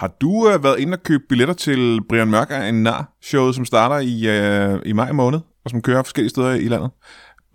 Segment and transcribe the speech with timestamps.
[0.00, 3.64] Har du øh, været inde og købe billetter til Brian Mørk en nar showet, som
[3.64, 6.90] starter i, øh, i maj måned, og som kører forskellige steder i landet?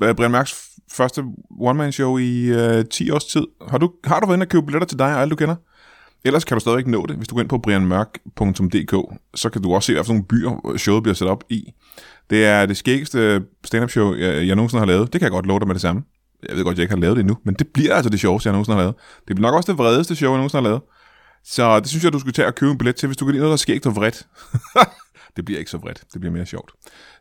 [0.03, 1.23] Øh, Brian Mørks første
[1.59, 3.47] one-man-show i øh, 10 års tid.
[3.69, 5.55] Har du, har du været inde og købe billetter til dig og alle, du kender?
[6.25, 7.15] Ellers kan du stadigvæk nå det.
[7.15, 10.71] Hvis du går ind på brianmørk.dk, så kan du også se, hvad for nogle byer
[10.71, 11.73] øh, showet bliver sat op i.
[12.29, 15.13] Det er det skæggeste stand-up show, jeg, jeg nogensinde har lavet.
[15.13, 16.03] Det kan jeg godt love dig med det samme.
[16.49, 18.47] Jeg ved godt, jeg ikke har lavet det endnu, men det bliver altså det sjoveste,
[18.47, 18.95] jeg nogensinde har lavet.
[19.27, 20.81] Det bliver nok også det vredeste show, jeg nogensinde har lavet.
[21.47, 23.31] Så det synes jeg, du skulle tage og købe en billet til, hvis du kan
[23.31, 24.27] lide noget, der sker ikke så vredt.
[25.35, 26.71] det bliver ikke så vredt, det bliver mere sjovt.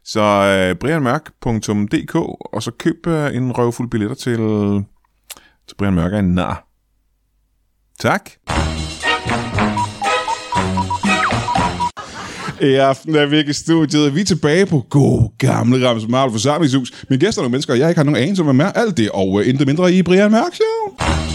[0.05, 2.15] Så øh, uh, brianmørk.dk,
[2.55, 4.39] og så køb uh, en røvfuld billetter til,
[5.69, 6.67] til Brian Mørk af en nar.
[8.01, 8.31] Tak.
[12.61, 14.15] I aften er vi ikke i studiet.
[14.15, 17.05] Vi er tilbage på god gamle Rams Marvel forsamlingshus.
[17.11, 18.73] Mine gæster er nogle mennesker, jeg ikke har nogen anelse om, hvad med.
[18.75, 21.34] Alt det og uh, intet mindre i Brian Mørk Show.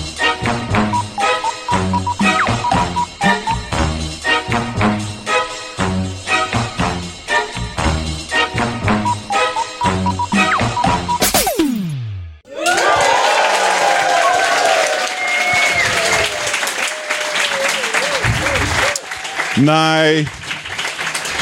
[19.64, 20.28] Nej.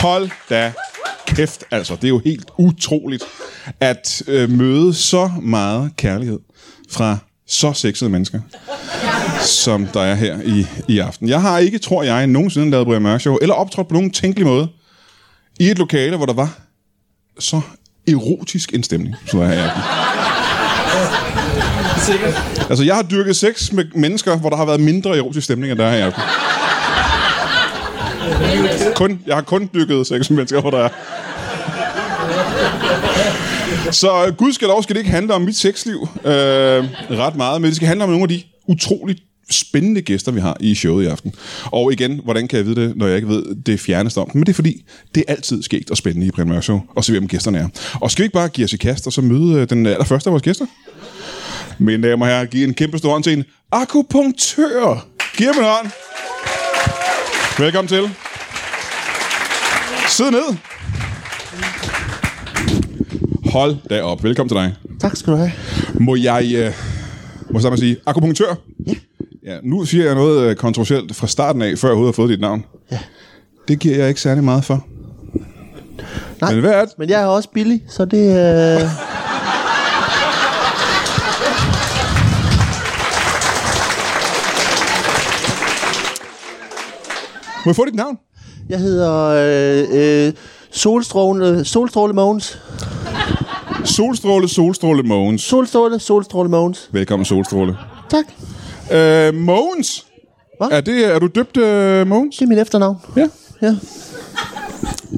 [0.01, 0.71] Hold da
[1.27, 1.95] kæft, altså.
[1.95, 3.23] Det er jo helt utroligt
[3.79, 6.39] at øh, møde så meget kærlighed
[6.91, 8.39] fra så sexede mennesker,
[9.41, 11.29] som der er her i, i aften.
[11.29, 14.47] Jeg har ikke, tror jeg, nogensinde lavet Brian Mørk Show, eller optrådt på nogen tænkelig
[14.47, 14.67] måde,
[15.59, 16.59] i et lokale, hvor der var
[17.39, 17.61] så
[18.07, 19.83] erotisk en stemning, som der er her i aften.
[22.69, 25.79] Altså, jeg har dyrket sex med mennesker, hvor der har været mindre erotisk stemning, end
[25.79, 26.21] der er her i aften.
[28.95, 30.89] Kun, jeg har kun dykket seks mennesker, hvor der er.
[33.91, 36.31] Så øh, gud skal dog skal det ikke handle om mit sexliv øh,
[37.11, 39.19] ret meget, men det skal handle om nogle af de utroligt
[39.51, 41.33] spændende gæster, vi har i showet i aften.
[41.65, 44.39] Og igen, hvordan kan jeg vide det, når jeg ikke ved det fjerneste om dem?
[44.39, 44.83] Men det er fordi,
[45.15, 47.67] det er altid skægt og spændende i Brian Mørk Show, og se hvem gæsterne er.
[47.93, 50.27] Og skal vi ikke bare give os i kast, og så møde øh, den allerførste
[50.27, 50.65] af vores gæster?
[51.79, 55.07] Mine damer og herrer, giv en kæmpe stor hånd til en akupunktør.
[55.37, 55.87] Giv ham en hånd.
[57.59, 58.03] Velkommen til.
[60.09, 60.57] Sid ned.
[63.51, 64.23] Hold da op.
[64.23, 64.75] Velkommen til dig.
[64.99, 65.51] Tak skal du have.
[65.99, 66.73] Må jeg, øh,
[67.51, 68.55] må jeg sige, akupunktør?
[68.87, 68.93] Ja.
[69.45, 72.29] Ja, nu siger jeg noget øh, kontroversielt fra starten af, før jeg overhovedet har fået
[72.29, 72.65] dit navn.
[72.91, 72.99] Ja.
[73.67, 74.85] Det giver jeg ikke særlig meget for.
[76.41, 76.93] Nej, Men hvad er det?
[76.97, 78.27] men jeg er også billig, så det...
[78.81, 79.16] Øh...
[87.67, 88.17] Må jeg få dit navn?
[88.69, 89.25] Jeg hedder
[89.91, 90.33] øh, øh,
[90.71, 92.59] Solstråle, Solstråle Mogens.
[93.85, 95.41] Solstråle, Solstråle Mogens.
[95.41, 96.89] Solstråle, Solstråle Mogens.
[96.91, 97.77] Velkommen, Solstråle.
[98.09, 98.25] Tak.
[98.91, 100.05] Øh, Mogens?
[100.57, 100.67] Hvad?
[100.71, 102.37] Er, det, er du døbt øh, Mogens?
[102.37, 102.97] Det er mit efternavn.
[103.15, 103.29] Ja.
[103.61, 103.75] Ja.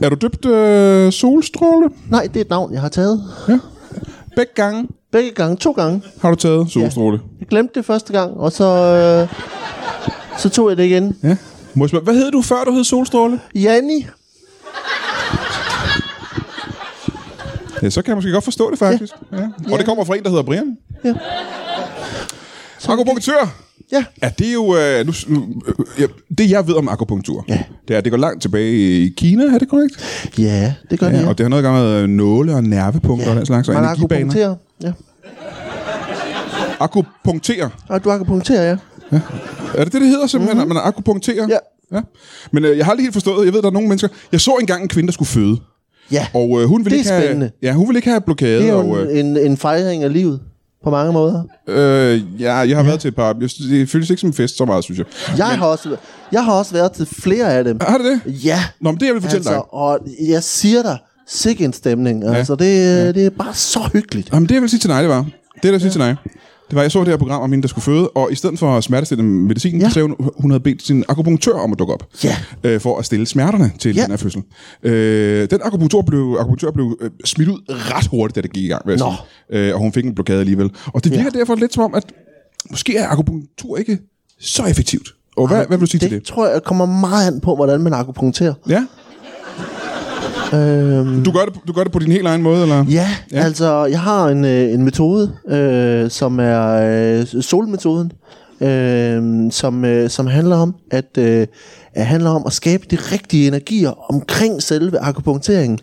[0.02, 1.90] Er du døbt øh, Solstråle?
[2.12, 3.24] Nej, det er et navn, jeg har taget.
[3.50, 3.60] Ja.
[4.36, 5.56] Begge gange Begge gange.
[5.56, 6.02] To gange.
[6.22, 7.20] har du taget Solstråle.
[7.40, 8.66] Jeg glemte det første gang, og så...
[8.66, 9.36] Øh,
[10.38, 11.18] så tog jeg det igen.
[11.24, 11.38] Ja.
[11.88, 13.40] Spørge, hvad hed du før, du hed Solstråle?
[13.56, 14.06] Janni.
[17.84, 19.14] Ja, så kan jeg måske godt forstå det, faktisk.
[19.32, 19.38] Ja.
[19.38, 19.44] Ja.
[19.44, 19.78] Og Ja.
[19.78, 20.78] det kommer fra en, der hedder Brian.
[21.06, 21.14] Ja.
[22.90, 23.56] Akupunktør.
[23.92, 24.04] Ja.
[24.24, 24.78] Ja, det er jo...
[24.78, 25.48] Øh, nu, nu,
[26.00, 26.06] ja,
[26.38, 27.60] det, jeg ved om akupunktur, Ja.
[27.88, 30.30] det er, det går langt tilbage i Kina, er det korrekt?
[30.38, 31.28] Ja, det gør det, Ja, ja.
[31.30, 33.32] og det har noget at gøre med øh, nåle og nervepunkter ja.
[33.32, 34.26] og den slags, og Man energibaner.
[34.26, 34.56] akupunkterer.
[34.84, 34.92] Ja.
[36.80, 37.70] Akupunktere.
[37.90, 38.78] Og du akupunkterer, ja.
[39.12, 40.78] Er det det, det hedder simpelthen, mm-hmm.
[40.78, 41.48] at man akupunkterer?
[41.50, 41.58] Ja.
[41.98, 42.02] ja.
[42.52, 44.08] Men øh, jeg har aldrig helt forstået, jeg ved, der er nogle mennesker...
[44.32, 45.58] Jeg så engang en kvinde, der skulle føde,
[46.12, 47.24] Ja, og øh, hun ville Det er ikke have...
[47.24, 47.52] spændende.
[47.62, 48.60] Ja, hun ville ikke have blokade.
[48.60, 50.40] det er jo og, øh, en, en, fejring af livet.
[50.84, 51.44] På mange måder.
[51.68, 53.34] øh, ja, jeg har været til et par...
[53.34, 55.06] Det føles ikke som en fest så meget, synes jeg.
[55.38, 55.98] Jeg, har også,
[56.32, 57.78] jeg har også været til flere af dem.
[57.82, 58.46] Har det det?
[58.46, 62.24] Ja, Nå, men det jeg vil fortælle altså, og jeg siger dig, sikke en stemning.
[62.24, 62.34] Ja.
[62.34, 63.12] Altså, det, ja.
[63.12, 64.30] det er bare så hyggeligt.
[64.34, 65.26] Jamen, det jeg vil sige til dig, det var...
[65.56, 66.16] Det, jeg vil sige til dig,
[66.70, 68.60] det var, jeg så det her program om hende, der skulle føde, og i stedet
[68.60, 69.90] for smertestillende medicin, ja.
[69.90, 72.36] Så hun, hun havde bedt sin akupunktør om at dukke op, Ja.
[72.64, 74.02] øh, for at stille smerterne til ja.
[74.02, 74.44] Den her fødsel.
[74.84, 78.68] Øh, den akupunktør blev, akupunktør blev øh, smidt ud ret hurtigt, da det gik i
[78.68, 79.02] gang, vil.
[79.52, 80.72] Øh, og hun fik en blokade alligevel.
[80.86, 81.40] Og det virker ja.
[81.40, 82.04] derfor lidt som om, at
[82.70, 83.98] måske er akupunktur ikke
[84.40, 85.08] så effektivt.
[85.38, 86.28] Og hvad, hvad vil du sige det, til det?
[86.28, 88.54] tror jeg kommer meget an på, hvordan man akupunkterer.
[88.70, 88.86] Ja?
[90.54, 92.86] Øhm, Du gør, det, du gør det på din helt egen måde, eller?
[92.90, 93.40] ja, Ja.
[93.44, 96.68] altså, jeg har en, øh, en metode, øh, som er
[97.32, 98.12] øh, solmetoden,
[98.62, 101.48] øh, som, øh, som handler om, at øh,
[101.96, 105.80] handler om at skabe de rigtige energier omkring selve akupunkteringen.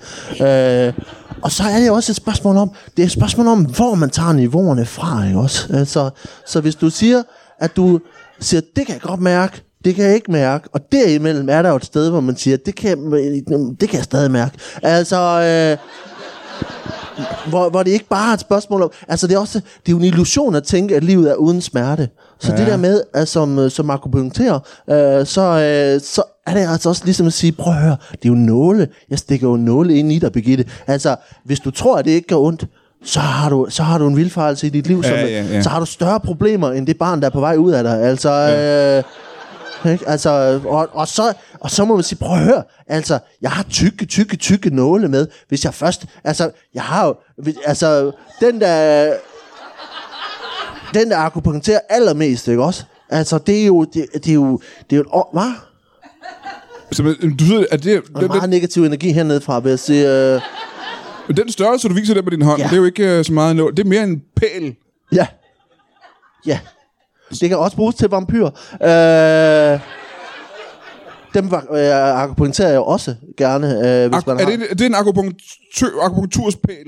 [0.47, 0.93] Øh,
[1.43, 4.11] og så er det også et spørgsmål om, det er et spørgsmål om, hvor man
[4.11, 5.67] tager niveauerne fra, ikke også?
[5.75, 6.11] Altså,
[6.47, 7.23] så hvis du siger,
[7.61, 8.01] at du
[8.41, 10.69] siger, det kan jeg godt mærke, det kan jeg ikke mærke.
[10.73, 13.13] Og derimellem er der jo et sted, hvor man siger, det kan,
[13.81, 14.59] det kan jeg stadig mærke.
[14.83, 15.77] Altså, øh,
[17.49, 18.91] hvor, hvor det ikke bare er et spørgsmål om...
[19.09, 21.61] Altså, det er også det er jo en illusion at tænke, at livet er uden
[21.61, 22.09] smerte.
[22.41, 22.59] Så ja.
[22.59, 24.59] det der med, at som, som akupunkterer,
[24.91, 28.25] øh, så, øh, så er det altså også ligesom at sige, prøv at høre, det
[28.25, 28.89] er jo nåle.
[29.11, 30.65] Jeg stikker jo nåle ind i dig, Birgitte.
[30.87, 32.67] Altså, hvis du tror, at det ikke gør ondt,
[33.05, 35.01] så har du, så har du en vildfarelse i dit liv.
[35.05, 35.63] Ja, som, ja, ja.
[35.63, 38.03] Så har du større problemer, end det barn, der er på vej ud af dig.
[38.03, 38.99] Altså, ja.
[38.99, 39.05] øh,
[39.85, 40.09] ikke?
[40.09, 43.63] Altså, og, og, så, og så må man sige, prøv at høre, altså, jeg har
[43.63, 47.15] tykke, tykke, tykke nåle med, hvis jeg først, altså, jeg har jo,
[47.65, 49.13] altså, den der,
[50.95, 52.85] den der akupunkterer allermest, ikke også?
[53.11, 55.53] Altså, det er jo, det, det er jo, det er jo år, hvad?
[56.93, 59.71] Så, men, du ved, at det, Og den, meget den, negativ energi hernede fra, vil
[59.71, 60.09] jeg sige.
[60.35, 60.41] Øh,
[61.37, 62.65] den størrelse, du viser der på din hånd, Ja.
[62.67, 63.77] det er jo ikke øh, så meget nål.
[63.77, 64.75] Det er mere en pæl.
[65.13, 65.27] ja.
[66.47, 66.59] Ja.
[67.31, 68.47] Det kan også bruges til vampyr.
[68.47, 69.81] Øh,
[71.35, 74.51] dem var- øh, akupunkterer jeg jo også gerne, øh, hvis Ak- man er har...
[74.51, 76.87] det, det er en akupunktør, akupunkturspæl?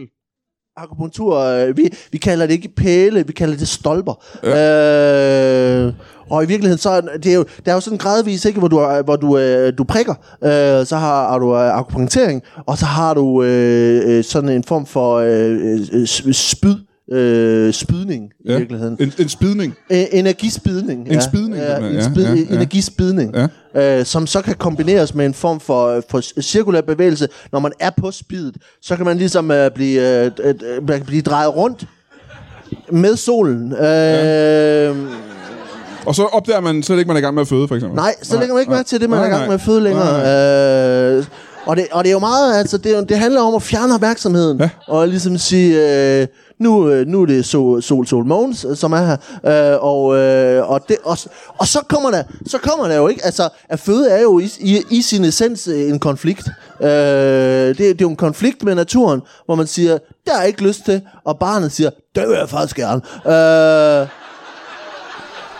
[0.77, 4.25] akupunktur, øh, vi, vi kalder det ikke pæle, vi kalder det stolper.
[4.43, 5.85] Ja.
[5.87, 5.93] Øh,
[6.31, 8.69] og i virkeligheden, så er det er jo, der er jo sådan gradvis, ikke, hvor
[8.69, 10.15] du, er- hvor du, øh, du prikker,
[10.45, 14.65] øh, så har, har du øh, akupunktering, og så har du øh, øh, sådan en
[14.65, 16.75] form for øh, øh, spyd,
[17.13, 18.97] øh, spydning i virkeligheden.
[19.01, 19.75] En, en spidning.
[19.91, 21.09] Øh, energispidning.
[21.13, 22.55] En spidning, Ja, en ja, spid, ja, ja.
[22.55, 23.35] energispidning.
[23.75, 23.99] Ja.
[23.99, 27.29] Øh, som så kan kombineres med en form for, for cirkulær bevægelse.
[27.53, 30.55] Når man er på spidet, så kan man ligesom øh, blive, øh, øh,
[30.91, 31.87] øh, blive drejet rundt
[32.93, 33.73] med solen.
[33.73, 34.93] Øh, ja.
[36.07, 37.97] Og så opdager man slet ikke, man er i gang med at føde, for eksempel.
[37.97, 39.49] Nej, så lægger man ikke mærke til det, man er i Nej, gang nej.
[39.49, 41.17] med at føde længere.
[41.19, 41.25] Øh,
[41.69, 43.63] og, det, og det er jo meget, altså det, er jo- det handler om at
[43.63, 44.61] fjerne opmærksomheden.
[44.61, 44.71] Ja.
[44.87, 46.27] Og ligesom sige, øh,
[46.61, 49.73] nu, øh, nu er det Sol, Sol, Sol Mogens, øh, som er her.
[49.75, 51.19] Øh, og, øh, og, det, og,
[51.59, 54.51] og så kommer der, så kommer der jo ikke, altså at føde er jo i,
[54.61, 56.49] i, i sin essens øh, en konflikt.
[56.81, 60.63] Øh, det, det er jo en konflikt med naturen, hvor man siger, der er ikke
[60.63, 63.01] lyst til, og barnet siger, det vil jeg faktisk gerne.
[63.27, 64.09] Øh,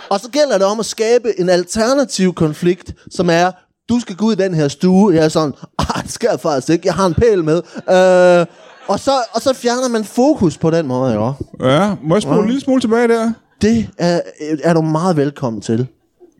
[0.09, 3.51] og så gælder det om at skabe en alternativ konflikt, som er,
[3.89, 5.13] du skal gå ud i den her stue.
[5.15, 6.87] Jeg er sådan, ah, det skal jeg faktisk ikke.
[6.87, 7.57] Jeg har en pæl med.
[7.77, 8.45] Øh,
[8.87, 11.71] og, så, og så fjerner man fokus på den måde, ikke?
[11.73, 13.31] Ja, må jeg spole en lille smule tilbage der?
[13.61, 14.21] Det er,
[14.63, 15.87] er du meget velkommen til.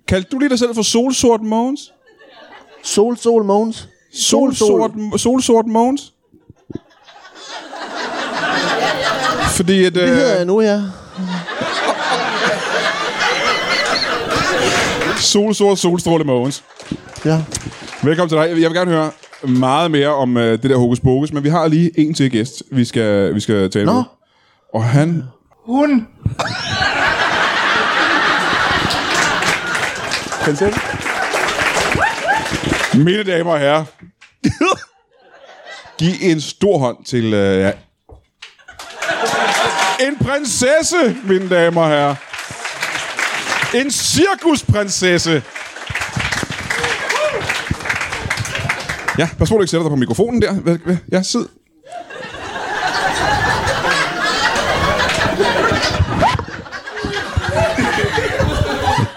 [0.08, 1.94] Kaldte du lige dig selv for solsort Mogens?
[2.84, 3.88] Sol, sol, Mogens.
[4.14, 6.14] Solsort, solsort Mogens?
[9.56, 9.96] Fordi at...
[9.96, 10.82] Det hedder jeg Øh, nu, ja.
[15.18, 16.64] solsort, solstråle Mogens.
[17.26, 17.44] Ja.
[18.04, 18.48] Velkommen til dig.
[18.48, 19.12] Jeg vil gerne høre
[19.48, 22.64] meget mere om øh, det der hokus pokus, men vi har lige en til gæst,
[22.72, 23.94] vi skal, vi skal tale Nå.
[23.94, 24.04] med.
[24.74, 25.24] Og han...
[25.66, 26.08] Hun.
[30.44, 30.74] Kan se
[32.94, 33.86] Mine damer og herrer.
[35.98, 37.34] Giv en stor hånd til...
[37.34, 37.72] Øh, ja.
[40.00, 42.16] En prinsesse, mine damer og herrer.
[43.74, 45.44] En cirkusprinsesse.
[49.20, 50.54] Ja, pas på, du ikke sætter dig på mikrofonen der.
[50.54, 51.46] Hvad- hvad- Ja, sid.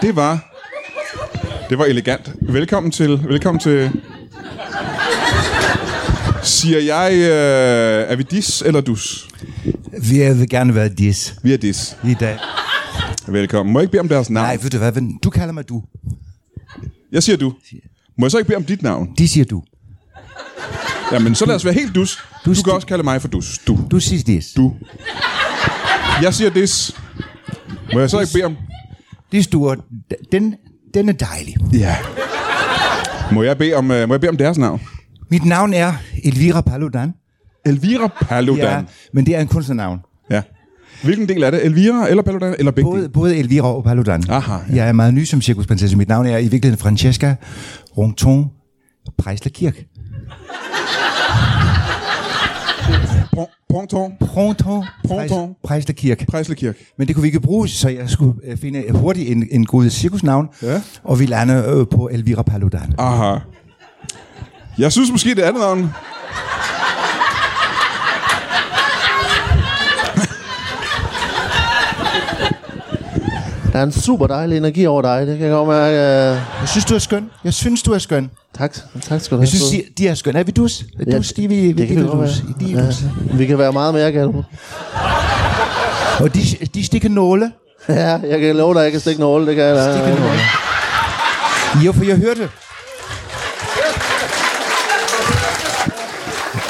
[0.01, 0.49] Det var...
[1.69, 2.33] Det var elegant.
[2.41, 3.09] Velkommen til...
[3.27, 3.91] Velkommen til...
[6.43, 7.11] Siger jeg...
[7.13, 9.27] Øh, er vi dis eller dus?
[10.09, 11.97] Vi vil gerne være dis Vi er dis.
[12.03, 12.37] i dag.
[13.27, 13.73] Velkommen.
[13.73, 14.45] Må jeg ikke bede om deres navn?
[14.45, 14.91] Nej, ved du hvad?
[14.91, 15.17] ven?
[15.23, 15.83] Du kalder mig du.
[17.11, 17.53] Jeg siger du.
[18.17, 19.09] Må jeg så ikke bede om dit navn?
[19.17, 19.63] De siger du.
[21.11, 22.17] Jamen, så lad os være helt dus.
[22.45, 23.59] Du, Dus- du kan også kalde mig for dus.
[23.67, 23.79] Du.
[23.91, 24.45] Du siger dis.
[24.57, 24.73] Du.
[26.21, 26.95] Jeg siger dis.
[27.93, 28.55] Må jeg så ikke bede om...
[29.31, 29.75] Dis du,
[30.31, 30.55] den,
[30.93, 31.55] den er dejlig.
[31.73, 31.95] Ja.
[33.31, 34.81] Må jeg bede om, uh, må jeg bede om deres navn?
[35.31, 35.93] Mit navn er
[36.23, 37.13] Elvira Paludan.
[37.65, 38.63] Elvira Paludan.
[38.63, 38.81] Ja,
[39.13, 39.99] men det er en kunstnernavn.
[40.31, 40.41] ja.
[41.03, 41.65] Hvilken del er det?
[41.65, 42.55] Elvira eller Paludan?
[42.59, 44.23] Eller begge Både, både Elvira og Paludan.
[44.29, 44.75] Aha, ja.
[44.75, 45.97] Jeg er meget ny som cirkusprinsesse.
[45.97, 47.35] Mit navn er i virkeligheden Francesca
[47.97, 48.45] Ronton
[49.17, 49.83] Preisler Kirk.
[53.35, 54.13] Pon- Ponton.
[54.19, 55.55] Pronton Pronton.
[56.27, 56.75] Preisler Kirk.
[56.97, 59.89] Men det kunne vi ikke bruge, så jeg skulle øh, finde hurtigt en, en god
[59.89, 60.49] cirkusnavn.
[60.63, 60.81] Ja.
[61.03, 62.93] Og vi lander øh, på Elvira Paludan.
[62.97, 63.39] Aha.
[64.77, 65.89] Jeg synes måske, det andet navn...
[73.73, 75.27] Der er en super dejlig energi over dig.
[75.27, 75.95] Det kan jeg godt mærke.
[75.95, 77.29] Øh, Jeg synes, du er skøn.
[77.43, 78.31] Jeg synes, du er skøn.
[78.57, 78.77] tak.
[79.01, 79.41] Tak skal du have.
[79.41, 80.35] Jeg synes, de, de er skøn.
[80.35, 80.83] Er vi dus?
[81.07, 82.11] Ja, dus, de, vi, vi, det kan vi dus.
[82.11, 82.53] være.
[82.59, 83.01] De er dus.
[83.31, 84.43] Ja, vi kan være meget mere, kan?
[86.19, 86.39] Og de,
[86.73, 87.51] de stikker nåle.
[87.89, 89.47] Ja, jeg kan love dig, at jeg kan stikke nåle.
[89.47, 90.09] Det kan jeg da.
[90.09, 90.39] Nåle.
[91.85, 92.49] Jo, for jeg hørte...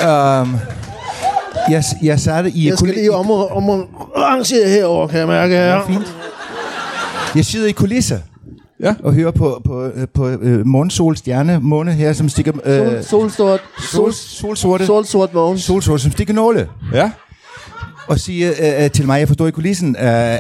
[0.04, 0.60] Um,
[1.70, 2.68] jeg, jeg satte i...
[2.70, 5.86] Jeg skal lige om om og rangere herover, kan jeg mærke her.
[5.88, 6.16] Fint.
[7.36, 8.20] Jeg sidder i kulisser
[8.84, 8.96] Ja.
[9.04, 12.52] og hører på, på, på uh, morgensol, stjerne, måne her, som stikker...
[12.66, 14.86] Sol, Uh, solstort, sol, sol, solsorte.
[14.86, 15.58] sol, sort vogn.
[15.60, 16.70] Solsorte, som stikker nåle.
[16.94, 17.12] Ja.
[18.08, 18.52] og siger
[18.84, 20.34] øh, til mig, jeg forstår i kulissen, øh,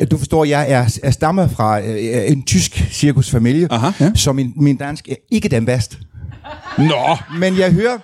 [0.00, 4.10] øh, du forstår, jeg er, er stammer fra øh, en tysk cirkusfamilie, Aha, ja.
[4.14, 5.96] så min, min dansk er ikke den bedste.
[6.78, 7.16] Nå.
[7.38, 7.98] Men jeg hører,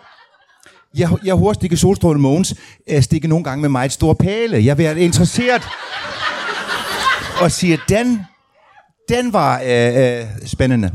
[0.98, 2.54] jeg, jeg hører Stikke Solstråle Mogens
[2.90, 4.64] øh, stikke nogle gange med mig et stort pæle.
[4.64, 5.62] Jeg er interesseret
[7.40, 8.21] og siger, den,
[9.09, 10.90] den var øh, øh, spændende.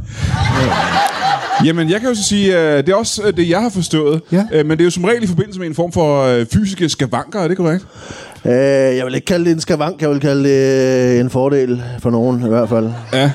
[1.66, 4.22] Jamen, jeg kan jo så sige, at det er også øh, det, jeg har forstået.
[4.32, 4.46] Ja.
[4.54, 6.90] Øh, Men det er jo som regel i forbindelse med en form for øh, fysiske
[6.90, 7.88] skavanker, er det korrekt?
[8.46, 8.52] Øh,
[8.98, 12.46] jeg vil ikke kalde det en skavank, jeg vil kalde det en fordel for nogen
[12.46, 12.90] i hvert fald.
[13.14, 13.32] Ja.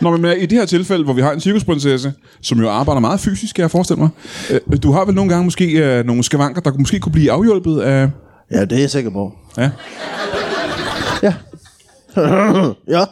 [0.00, 3.00] Nå, men øh, i det her tilfælde, hvor vi har en cirkusprinsesse, som jo arbejder
[3.00, 4.08] meget fysisk, kan jeg forestille mig.
[4.50, 7.80] Øh, Du har vel nogle gange måske øh, nogle skavanker, der måske kunne blive afhjulpet
[7.80, 8.08] af...
[8.50, 9.32] Ja, det er jeg sikker på.
[9.58, 9.70] Ja.
[11.22, 11.34] Ja.
[12.96, 13.04] ja.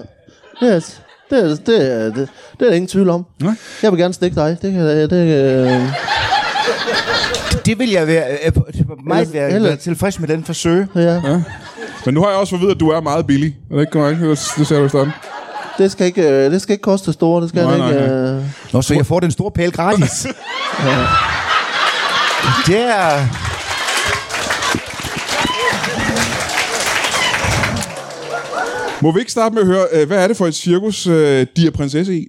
[0.64, 1.02] Yes.
[1.31, 2.26] Det, er, det, er, det, det
[2.61, 3.26] er der ingen tvivl om.
[3.43, 3.52] Nej.
[3.83, 4.57] Jeg vil gerne stikke dig.
[4.62, 5.81] Det kan det, øh,
[7.67, 10.87] Det vil jeg være, øh, på- på- meget være, Eller- være tilfreds med den forsøg.
[10.95, 11.00] ja.
[11.00, 11.43] ja.
[12.05, 13.57] Men nu har jeg også fået at vide, at du er meget billig.
[13.71, 14.21] Er det ikke korrekt?
[14.21, 15.12] Det det ser du i starten.
[15.78, 17.43] Det skal ikke, øh, det skal ikke koste store.
[17.43, 18.07] Det skal Nej, det ikke.
[18.09, 20.26] nej, Øh, Nå, så jeg får den store pæl gratis.
[22.67, 23.26] Det er...
[29.02, 31.47] Må vi ikke starte med at høre, øh, hvad er det for et cirkus, øh,
[31.57, 32.26] de er prinsesse i?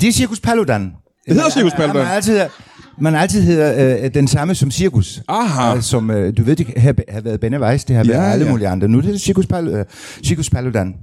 [0.00, 0.92] Det er Cirkus Paludan.
[1.26, 2.04] Det hedder Cirkus Paludan?
[2.04, 2.40] Man altid,
[2.98, 5.20] man altid hedder øh, den samme som cirkus.
[5.28, 5.76] Aha.
[5.76, 8.32] Øh, Som, øh, du ved, det har, har været Benny Weiss, det har Ja, været
[8.32, 8.50] alle ja.
[8.50, 8.88] mulige andre.
[8.88, 9.84] Nu er det Cirkus, Pal, øh,
[10.24, 10.94] cirkus Paludan.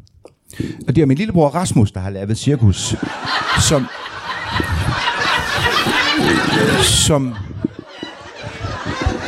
[0.87, 2.95] Og det er min lillebror Rasmus, der har lavet cirkus.
[3.69, 3.85] Som...
[6.83, 7.33] Som...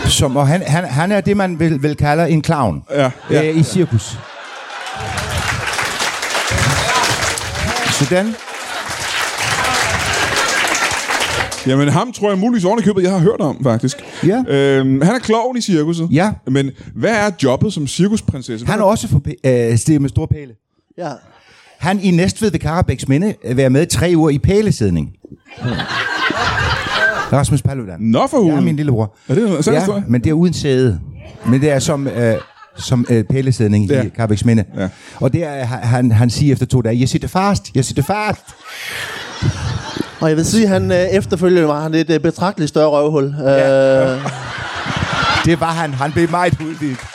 [0.05, 3.49] Som, og han, han, han er det, man vil, vil kalde en clown Ja, ja.
[3.49, 4.17] øh, i cirkus.
[7.99, 8.35] Så den,
[11.67, 13.97] Jamen, ham tror jeg muligvis oven i købet, jeg har hørt om, faktisk.
[14.23, 14.43] Ja.
[14.47, 16.07] Øhm, han er klovn i cirkuset.
[16.11, 16.31] Ja.
[16.47, 18.65] Men hvad er jobbet som cirkusprinsesse?
[18.67, 20.53] han er også for, øh, steget med stor pæle.
[20.97, 21.09] ja.
[21.77, 25.09] Han i Næstved ved Karabæks Minde øh, været med i tre uger i pælesidning.
[27.33, 27.99] Rasmus Paludan.
[27.99, 28.65] Nå for Ja, hulen.
[28.65, 29.15] min lillebror.
[29.27, 30.99] Er det en sand Ja, men det er uden sæde.
[31.45, 32.35] Men det er som, øh,
[32.79, 34.01] som øh, pælesidning Ja.
[34.03, 34.63] i Karabæks Minde.
[34.77, 34.87] Ja.
[35.15, 38.41] Og det er, han, han siger efter to dage, jeg sitter fast, jeg sitter fast.
[40.19, 43.25] Og jeg vil sige, at han øh, efterfølgende var han et øh, betragteligt større røvhul.
[43.25, 44.21] Øh,
[45.45, 45.93] Det var han.
[45.93, 46.99] Han blev meget hurtigt.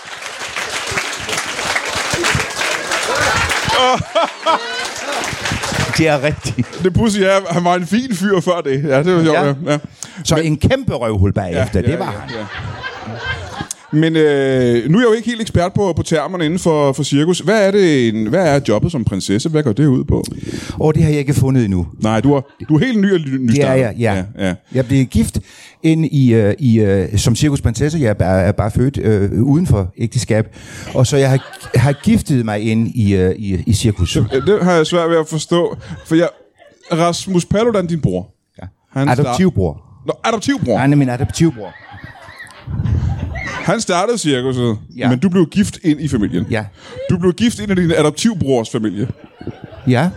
[5.99, 6.68] Det er rigtigt.
[6.83, 8.85] Det pussy er, han var en fin fyr før det.
[8.85, 9.37] Ja, det var sjovt.
[9.38, 9.44] Ja.
[9.47, 9.54] Ja.
[9.66, 9.78] Ja.
[10.25, 12.30] Så en kæmpe røvhul bagefter, det var han.
[12.30, 12.44] Ja.
[13.95, 17.03] Men øh, nu er jeg jo ikke helt ekspert på, på termerne inden for, for
[17.03, 17.39] cirkus.
[17.39, 19.49] Hvad er, det en, hvad er jobbet som prinsesse?
[19.49, 20.25] Hvad går det ud på?
[20.81, 21.87] Og det har jeg ikke fundet endnu.
[22.03, 24.15] Nej, du er, du er helt ny og ny Det er jeg, ja.
[24.15, 24.55] ja, ja.
[24.75, 25.39] Jeg blev gift
[25.83, 27.99] ind i, uh, i uh, som cirkusprinsesse.
[27.99, 28.99] Jeg er bare, er bare født
[29.33, 30.57] uh, uden for ægteskab.
[30.95, 34.17] Og så jeg har, har giftet mig ind i, uh, i, i cirkus.
[34.17, 35.77] Øh, Det har jeg svært ved at forstå.
[36.07, 36.29] For jeg,
[36.93, 38.31] Rasmus Paludan, din bror.
[38.63, 38.67] Ja.
[38.93, 39.81] Han Adoptivbror.
[40.07, 40.79] Nå, adoptivbror.
[40.79, 41.75] Han er min adoptivbror.
[43.45, 45.09] Han startede cirkuset, Ja.
[45.09, 46.47] men du blev gift ind i familien.
[46.51, 46.65] Ja.
[47.11, 49.09] Du blev gift ind i din adoptivbrors familie.
[49.89, 50.09] Ja.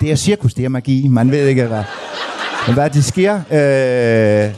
[0.00, 1.08] Det er cirkus, det er magi.
[1.08, 1.82] Man ved ikke, hvad,
[2.74, 3.34] hvad det sker.
[3.34, 4.54] Øh,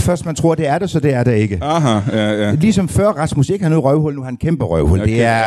[0.00, 1.58] først man tror, det er det, så det er det ikke.
[1.62, 2.50] Aha, ja, ja.
[2.54, 5.00] Ligesom før Rasmus ikke har noget røvhul, nu har han kæmpe røvhul.
[5.00, 5.12] Okay.
[5.12, 5.44] Det er...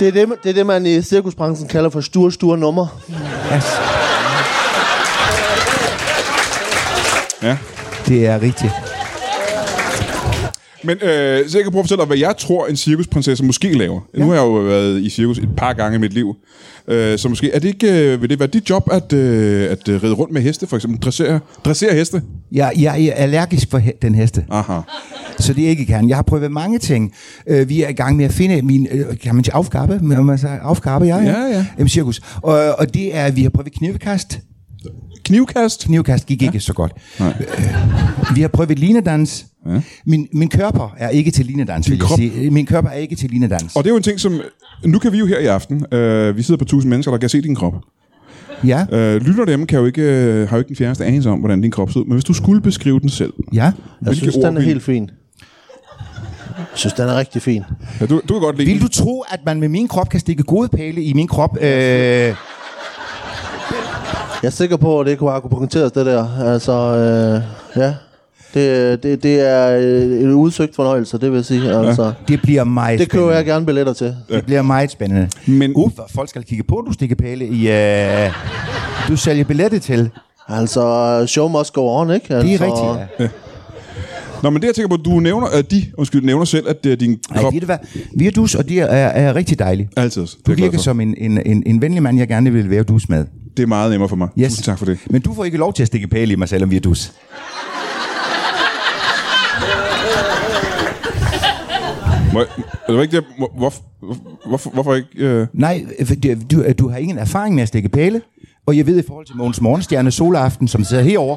[0.00, 2.86] det, er det, det er det, man i cirkusbranchen kalder for sture, sture nummer.
[3.50, 3.72] Altså,
[7.44, 7.56] ja.
[8.08, 8.72] det er rigtigt.
[10.86, 13.72] Men øh, så jeg kan prøve at fortælle dig, hvad jeg tror, en cirkusprinsesse måske
[13.78, 14.00] laver.
[14.14, 14.18] Ja.
[14.20, 16.34] Nu har jeg jo været i cirkus et par gange i mit liv.
[16.88, 19.88] Øh, så måske, er det ikke, øh, vil det være dit job at, øh, at
[19.88, 21.00] øh, ride rundt med heste, for eksempel?
[21.00, 22.22] Dressere, dressere heste?
[22.52, 24.80] Jeg, jeg er allergisk for he- den heste, Aha.
[25.38, 26.08] så det ikke kan.
[26.08, 27.12] Jeg har prøvet mange ting.
[27.46, 29.98] Øh, vi er i gang med at finde min, øh, kan man sige, afgabe?
[30.02, 31.86] Må man sige, afgabe, ja, Ja, ja.
[31.86, 32.20] Cirkus.
[32.42, 34.38] Og, og det er, vi har prøvet knivkast.
[35.24, 35.84] Knivkast?
[35.84, 36.92] Knivkast gik ikke så godt.
[37.20, 37.26] Øh,
[38.36, 39.46] vi har prøvet linedans.
[39.66, 39.80] Ja.
[40.06, 42.18] Min, min körper er ikke til linedans, vil jeg krop?
[42.18, 42.50] sige.
[42.50, 43.76] Min körper er ikke til linedans.
[43.76, 44.40] Og det er jo en ting, som...
[44.84, 47.28] Nu kan vi jo her i aften, øh, vi sidder på tusind mennesker, der kan
[47.28, 47.74] se din krop.
[48.66, 51.38] Ja, Øh, lytter dem kan jo ikke, øh, har jo ikke den fjerneste anelse om,
[51.38, 52.04] hvordan din krop ser ud.
[52.04, 53.72] Men hvis du skulle beskrive den selv, ja.
[54.06, 55.10] Jeg synes, ord den er vil- helt fin.
[56.58, 57.62] Jeg synes, den er rigtig fin.
[58.00, 60.20] Ja, du, du kan godt lide Vil du tro, at man med min krop kan
[60.20, 61.56] stikke gode pæle i min krop?
[61.62, 62.34] Øh,
[64.44, 66.40] Jeg er sikker på, at det kunne akupunkteres, det der.
[66.52, 67.42] Altså, øh,
[67.82, 67.94] ja.
[68.54, 71.72] Det, det, det er øh, en udsøgt fornøjelse, det vil jeg sige.
[71.86, 72.12] Altså.
[72.28, 74.16] det bliver meget Det køber jeg gerne billetter til.
[74.30, 75.28] Det bliver meget spændende.
[75.46, 77.70] Men- Uh, folk skal kigge på, du stikker pæle i...
[77.70, 78.30] Øh,
[79.08, 80.10] du sælger billetter til.
[80.48, 82.34] Altså, show must go on, ikke?
[82.34, 83.28] Altså, Det er rigtigt, ja.
[84.42, 86.92] Nå, men det jeg tænker på, du nævner, at de, undskyld, nævner selv, at det
[86.92, 87.52] er din Ej, krop...
[87.54, 87.78] ved du hvad?
[88.16, 89.88] Vi er dus, og det er, er, er rigtig dejligt.
[89.96, 90.22] Altid.
[90.22, 93.08] Det Du virker som en, en, en, en venlig mand, jeg gerne vil være dus
[93.08, 93.24] med.
[93.56, 94.28] Det er meget nemmere for mig.
[94.38, 94.48] Yes.
[94.48, 94.98] Tusind tak for det.
[95.10, 97.12] Men du får ikke lov til at stikke pæle i mig, selvom vi er dus.
[102.32, 102.48] Må jeg,
[102.88, 103.82] er det ikke det, hvor, hvorfor,
[104.46, 105.08] hvorfor, hvorfor ikke...
[105.16, 105.84] Øh, Nej,
[106.50, 108.22] du, du har ingen erfaring med at stikke pæle.
[108.66, 111.36] Og jeg ved i forhold til Mogens Morgenstjerne Solaften, som sidder herovre.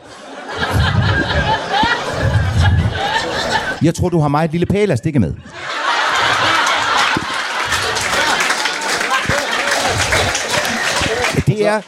[3.83, 5.33] Jeg tror, du har meget lille pæle at stikke med.
[11.47, 11.81] Det er...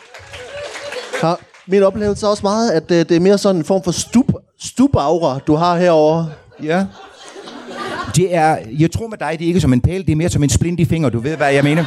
[1.23, 1.33] Ja,
[1.67, 4.25] min oplevelse er også meget, at det, det er mere sådan en form for stup,
[4.59, 6.25] stup-aura, du har herover.
[6.63, 6.85] Ja.
[8.15, 10.29] Det er, jeg tror med dig, det er ikke som en pæl, det er mere
[10.29, 11.09] som en splint i finger.
[11.09, 11.85] Du ved, hvad jeg mener?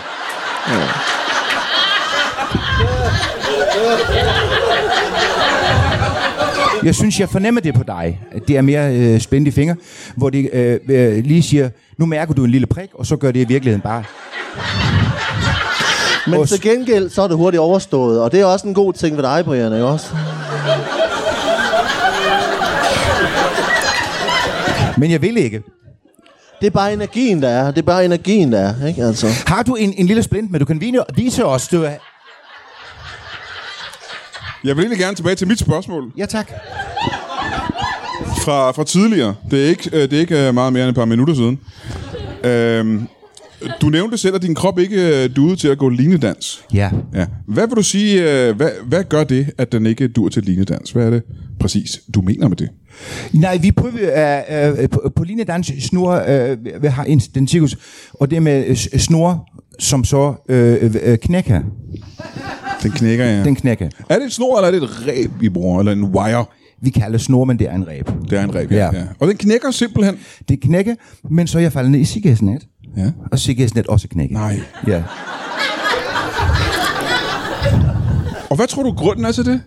[6.84, 8.20] Jeg synes, jeg fornemmer det på dig.
[8.32, 9.74] at Det er mere øh, spændt i finger,
[10.16, 13.30] hvor det øh, øh, lige siger, nu mærker du en lille prik, og så gør
[13.30, 14.04] det i virkeligheden bare.
[16.26, 18.20] Men Også- til gengæld, så er det hurtigt overstået.
[18.20, 20.06] Og det er også en god ting ved dig, Brian, ikke også?
[24.96, 25.62] Men jeg vil ikke.
[26.60, 27.70] Det er bare energien, der er.
[27.70, 29.04] Det er bare energien, der er, ikke?
[29.04, 29.26] Altså.
[29.46, 31.90] Har du en, en lille splint, men du kan vine- vise os, du er...
[34.64, 36.50] jeg vil egentlig gerne tilbage til mit spørgsmål Ja, tak.
[38.44, 39.34] fra, fra tidligere.
[39.50, 41.60] Det er ikke, øh, det er ikke øh, meget mere end et par minutter siden.
[42.44, 43.08] Øhm,
[43.80, 46.64] du nævnte selv, at din krop ikke øh, duede til at gå linedans.
[46.74, 46.90] Ja.
[47.14, 47.26] Ja.
[47.48, 50.90] Hvad vil du sige, øh, hvad, hvad gør det, at den ikke dur til linedans?
[50.90, 51.22] Hvad er det
[51.60, 52.68] præcis, du mener med det?
[53.32, 57.76] Nej, vi prøver øh, øh, på, på linedans snor, øh, vi har en, den cirkus,
[58.12, 59.48] og det med s- snor,
[59.78, 61.60] som så øh, øh, knækker.
[62.82, 63.44] Den knækker, ja.
[63.44, 63.88] Den knækker.
[64.08, 65.78] Er det et snor, eller er det et ræb, vi bruger?
[65.78, 66.44] Eller en wire?
[66.82, 68.08] Vi kalder snor, men det er en ræb.
[68.30, 68.76] Det er en ræb, ja.
[68.76, 68.90] Ja.
[68.98, 69.04] ja.
[69.18, 70.14] Og den knækker simpelthen.
[70.48, 70.94] Det knækker,
[71.30, 72.62] men så er jeg faldet ned i sikkerhedsnet.
[72.96, 73.10] Ja.
[73.32, 74.38] Og sikkerhedsnet også knækker.
[74.38, 74.60] Nej.
[74.86, 75.02] Ja.
[78.50, 79.60] Og hvad tror du, grunden er til det?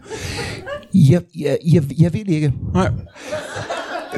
[0.93, 2.53] Jeg, jeg, jeg, jeg ved ikke.
[2.73, 2.89] Nej.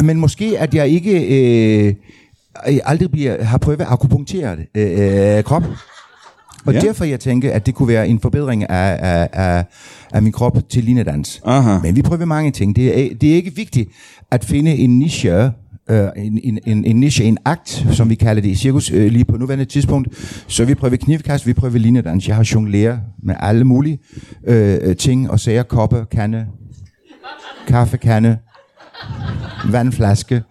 [0.01, 1.21] Men måske, at jeg ikke
[1.87, 1.93] øh,
[2.85, 5.63] aldrig bliver, har prøvet at akupunktere øh, øh, krop.
[6.65, 6.79] Og ja.
[6.79, 9.65] derfor jeg tænker, at det kunne være en forbedring af, af, af,
[10.13, 11.41] af min krop til linedans.
[11.45, 11.79] Aha.
[11.83, 12.75] Men vi prøver mange ting.
[12.75, 13.89] Det er, det er ikke vigtigt
[14.31, 15.51] at finde en niche,
[15.89, 19.11] øh, en, en, en, en niche, en akt, som vi kalder det i cirkus øh,
[19.11, 20.09] lige på nuværende tidspunkt.
[20.47, 22.27] Så vi prøver knivkast, vi prøver linedans.
[22.27, 23.99] Jeg har jongleret med alle mulige
[24.47, 26.45] øh, ting og sager, kopper, kande,
[27.67, 28.37] kaffekande,
[29.71, 30.43] vandflaske,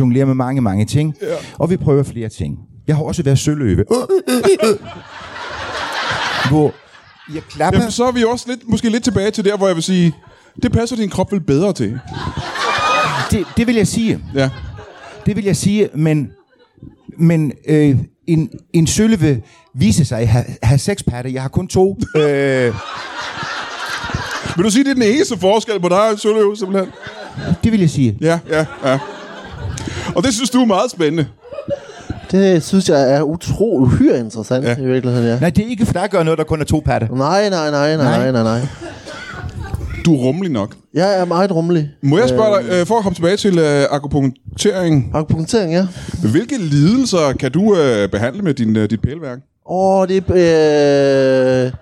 [0.00, 1.14] jonglerer med mange, mange ting.
[1.22, 1.26] Ja.
[1.58, 2.58] Og vi prøver flere ting.
[2.86, 3.84] Jeg har også været søløve.
[6.48, 6.72] hvor
[7.34, 7.80] jeg klapper...
[7.80, 10.12] Jamen, så er vi også lidt, måske lidt tilbage til der, hvor jeg vil sige,
[10.62, 12.00] det passer din krop vel bedre til.
[13.38, 14.18] Det, det vil jeg sige.
[14.34, 14.50] Ja.
[15.26, 16.30] Det vil jeg sige, men,
[17.18, 19.42] men øh, en, en sølve vil
[19.74, 21.30] vise sig at have, have seks patter.
[21.30, 21.98] Jeg har kun to.
[22.16, 22.74] øh,
[24.56, 26.92] Vil du sige, det er den eneste forskel på dig og Søløv, simpelthen?
[27.64, 28.18] det vil jeg sige.
[28.20, 28.98] Ja, ja, ja.
[30.16, 31.26] Og det synes du er meget spændende.
[32.30, 34.70] Det synes jeg er utroligt uhyre interessant, Ja.
[34.70, 34.76] ja.
[34.82, 35.38] i virkeligheden, ja.
[35.40, 37.08] Nej, det er ikke for dig at gøre noget, der kun er to patter.
[37.08, 38.60] Nej, nej, nej, nej, nej, nej, nej.
[40.04, 40.74] Du er rummelig nok.
[40.94, 41.90] Jeg er meget rummelig.
[42.02, 45.86] Må jeg spørge dig, øh, for at komme tilbage til øh, akupunktering, Akupunktering, ja.
[46.30, 49.38] hvilke lidelser kan du øh, behandle med din, øh, dit pæleværk?
[49.70, 51.72] Åh, det, øh,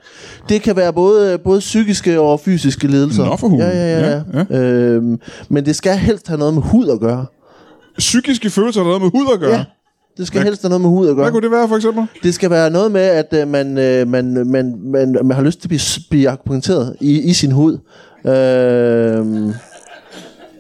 [0.49, 3.25] det kan være både, både psykiske og fysiske lidelser.
[3.25, 3.67] Nå, for hulen.
[3.67, 4.23] Ja, ja, ja.
[4.35, 4.59] Ja, ja.
[4.61, 7.27] Øhm, men det skal helst have noget med hud at gøre.
[7.99, 9.57] Psykiske følelser har noget med hud at gøre.
[9.57, 9.65] Ja,
[10.17, 11.25] det skal helst have noget med hud at gøre.
[11.25, 12.07] Hvad kunne det være, for eksempel?
[12.23, 15.61] Det skal være noget med, at øh, man, øh, man, man, man, man har lyst
[15.61, 15.81] til at blive,
[16.11, 17.79] blive akupunkteret i, i sin hud.
[18.27, 19.53] Øhm,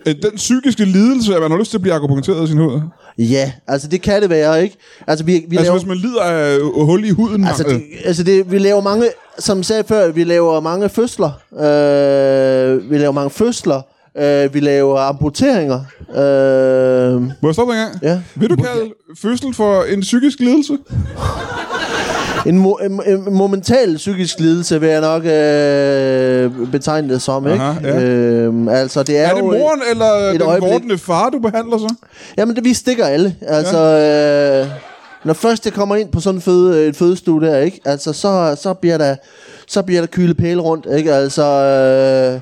[0.06, 2.80] Øh, Den psykiske lidelse, at man har lyst til at blive akupunkteret i sin hud.
[3.18, 4.76] ja, altså det kan det være, ikke?
[5.06, 5.78] Altså vi, vi Altså, laver...
[5.78, 7.46] hvis man lider af øh, hul i huden.
[7.46, 9.06] Altså, øh, det, altså det, vi laver mange,
[9.38, 11.30] som jeg sagde før, vi laver mange fødsler.
[11.54, 13.80] Øh, vi laver mange fødsler.
[14.18, 15.80] Øh, vi laver amputeringer.
[16.10, 17.98] Øh, Må jeg stoppe en gang?
[18.02, 18.20] Ja.
[18.34, 20.78] Vil du kalde fødsel for en psykisk lidelse?
[22.46, 27.62] En, mo- en, en momental psykisk lidelse vil jeg nok øh, betegne det som, ikke?
[27.62, 28.00] Aha, ja.
[28.00, 30.98] Øhm, altså, det er, Er det jo, moren eller et den øjeblik.
[31.00, 31.94] far, du behandler så?
[32.36, 33.36] Jamen, det, vi stikker alle.
[33.46, 34.60] Altså, ja.
[34.62, 34.66] øh,
[35.24, 37.80] når først jeg kommer ind på sådan en føde, et fødestue der, ikke?
[37.84, 39.16] Altså, så, så bliver der
[39.68, 41.14] så bliver der kylet pæle rundt, ikke?
[41.14, 42.40] Altså, øh,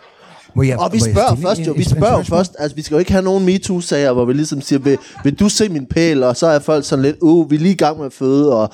[0.54, 2.94] Må jeg, og vi jeg spørger stille først jo, vi spørger først, altså vi skal
[2.94, 6.22] jo ikke have nogen MeToo-sager, hvor vi ligesom siger, vil, vil du se min pæl,
[6.22, 8.52] og så er folk sådan lidt, uh, vi er lige i gang med at føde,
[8.56, 8.70] og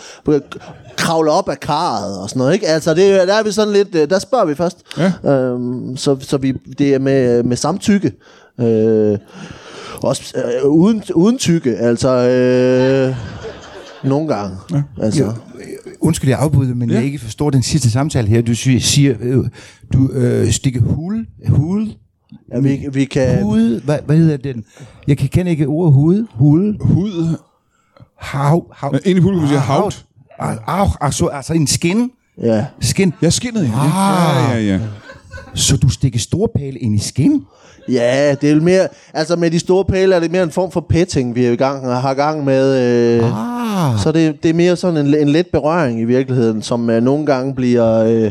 [0.97, 2.67] kravle op af karret og sådan noget, ikke?
[2.67, 4.77] Altså, det, er- der er vi sådan lidt, øh, der spørger vi først.
[4.99, 5.31] Ja.
[5.33, 8.13] Øhm, så, så vi, det er med, med samtykke.
[8.61, 9.19] Øh,
[10.03, 12.09] også øh, uden, uden tykke, altså...
[12.09, 13.17] Øh,
[14.05, 14.57] nogle gange.
[14.73, 14.83] Ja.
[15.03, 15.31] Altså, Ja,
[16.07, 16.95] undskyld, jeg afbryder, men Ja.
[16.95, 16.99] ja.
[17.01, 18.43] jeg ikke forstår den sidste samtale her.
[18.43, 19.45] Du siger, øh,
[19.93, 21.93] du øh, stikker hul, hul,
[22.53, 23.43] ja, vi, vi kan...
[23.43, 24.65] hud, hvad, hvad hedder den?
[25.09, 27.37] Jeg kan kende ikke ordet hud, hud, Hud.
[28.19, 28.91] hav, hav.
[29.05, 30.05] Ja, Ind i publikum siger haut.
[30.39, 32.11] Ah, ah, altså, altså en skin,
[32.43, 32.65] Ja.
[32.81, 33.13] skin.
[33.23, 33.71] Ja, skinnet, ja.
[33.75, 34.51] Ah.
[34.51, 34.81] Ja, ja, ja.
[35.55, 37.43] Så du stikker storpæle ind i skin?
[37.89, 38.89] Ja, det er mere...
[39.15, 41.57] Altså med de store pæle er det mere en form for petting, vi er i
[41.57, 42.83] gang, har gang med.
[43.23, 43.56] Øh, Ah.
[44.03, 47.27] Så det, det er mere sådan en, en let berøring i virkeligheden, som øh, nogle
[47.27, 48.05] gange bliver...
[48.05, 48.31] Øh,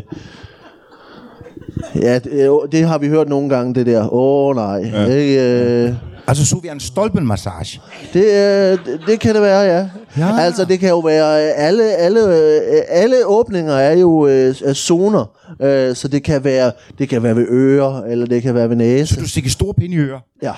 [1.95, 4.13] ja, det, øh, det har vi hørt nogle gange, det der.
[4.13, 4.91] Åh oh, nej.
[4.93, 5.05] Ja.
[5.05, 5.93] Ikke, øh,
[6.27, 7.81] Altså så vi en stolpenmassage.
[8.13, 9.89] det, øh, det, det kan det være, ja.
[10.17, 10.39] Ja.
[10.39, 11.41] Altså det kan jo være...
[11.41, 12.21] Alle, alle,
[12.89, 15.25] alle åbninger er jo øh, er zoner.
[15.61, 18.75] Øh, så det kan, være, det kan være ved ører, eller det kan være ved
[18.75, 19.13] næse.
[19.13, 20.19] Så du stikker storpæle i ører?
[20.43, 20.53] Ja.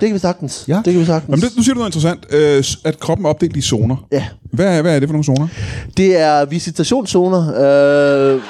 [0.00, 0.64] Det kan vi sagtens.
[0.68, 0.80] Ja.
[0.84, 1.28] Det kan vi sagtens.
[1.28, 4.06] Jamen, det, nu siger du noget interessant, øh, at kroppen er opdelt i zoner.
[4.12, 4.24] Ja.
[4.52, 5.48] Hvad er, hvad er det for nogle zoner?
[5.96, 8.34] Det er visitationszoner.
[8.34, 8.40] Øh,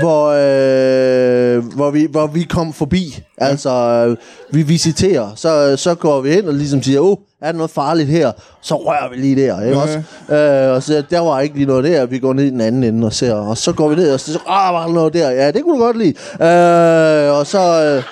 [0.00, 3.18] hvor, øh, hvor, vi, hvor vi kom forbi.
[3.38, 4.16] Altså, øh,
[4.50, 5.28] vi visiterer.
[5.36, 8.32] Så, så går vi ind og ligesom siger, oh, er der noget farligt her?
[8.62, 9.98] Så rører vi lige der, ikke Ja, også?
[10.34, 12.06] Øh, og så der var ikke lige noget der.
[12.06, 13.34] Vi går ned i den anden ende og ser.
[13.34, 15.30] Og så går vi ned og siger, ah, var der noget der?
[15.30, 16.14] Ja, det kunne du godt lide.
[16.40, 17.84] Øh, og så...
[17.96, 18.02] Øh,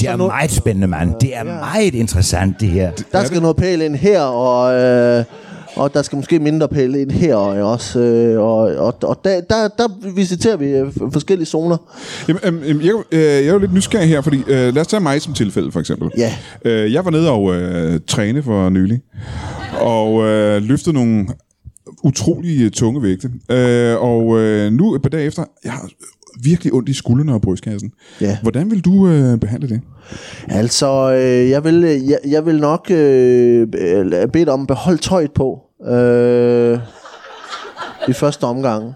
[0.00, 1.14] Det er meget spændende, mand.
[1.20, 2.90] Det er meget interessant, det her.
[3.12, 5.24] Der skal noget pæl ind her, og, øh,
[5.78, 8.00] og der skal måske mindre pæl ind her også.
[8.00, 11.76] Øh, og og, og der, der, der visiterer vi øh, forskellige zoner.
[12.28, 15.00] Jamen, øhm, jeg, øh, jeg er jo lidt nysgerrig her, fordi øh, lad os tage
[15.00, 16.10] mig som tilfælde, for eksempel.
[16.16, 16.32] Ja.
[16.64, 19.00] Øh, jeg var nede og øh, træne for nylig,
[19.80, 21.26] og øh, løftede nogle
[22.04, 23.30] utrolig øh, tunge vægte.
[23.50, 25.88] Øh, og øh, nu et par dage efter, jeg har
[26.42, 27.92] virkelig ondt i skuldrene og brystkassen.
[28.20, 28.38] Ja.
[28.42, 29.80] Hvordan vil du øh, behandle det?
[30.48, 34.98] Altså, øh, jeg, vil, øh, jeg, jeg vil nok øh, be- bede om at beholde
[34.98, 35.60] tøjet på.
[35.86, 36.78] Øh,
[38.08, 38.94] I første omgang.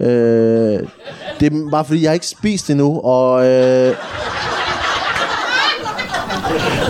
[0.00, 0.06] Øh,
[1.40, 3.46] det er bare fordi, jeg har ikke spist endnu, og...
[3.46, 3.96] Øh,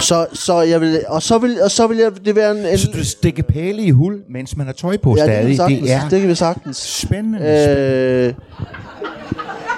[0.01, 2.79] så, så jeg vil, og så vil, og så vil jeg, det være en, en
[2.79, 5.55] Så du stikker pæle i hul, mens man har tøj på ja, det, kan vi
[5.55, 5.57] stadig.
[5.57, 6.77] sagtens, Det er det kan vi sagtens.
[6.77, 7.39] spændende.
[7.41, 8.35] Øh, Øh,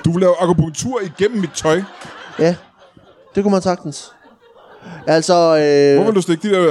[0.05, 1.81] Du vil lave akupunktur igennem mit tøj.
[2.39, 2.55] Ja,
[3.35, 4.13] det kunne man sagtens.
[5.07, 6.63] Altså, øh, Hvor vil du stikke de der...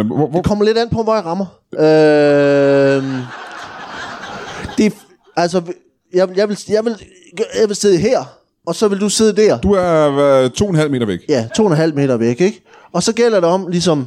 [0.00, 1.46] Øh, hvor, hvor, det kommer lidt an på, hvor jeg rammer.
[1.78, 3.02] Øh,
[4.78, 4.94] det,
[5.36, 5.62] altså,
[6.14, 6.96] jeg, jeg, vil, jeg, vil,
[7.60, 8.24] jeg vil sidde her,
[8.66, 9.58] og så vil du sidde der.
[9.58, 11.20] du er øh, to og en halv meter væk.
[11.28, 12.64] Ja, to og en halv meter væk, ikke?
[12.92, 14.06] Og så gælder det om, ligesom,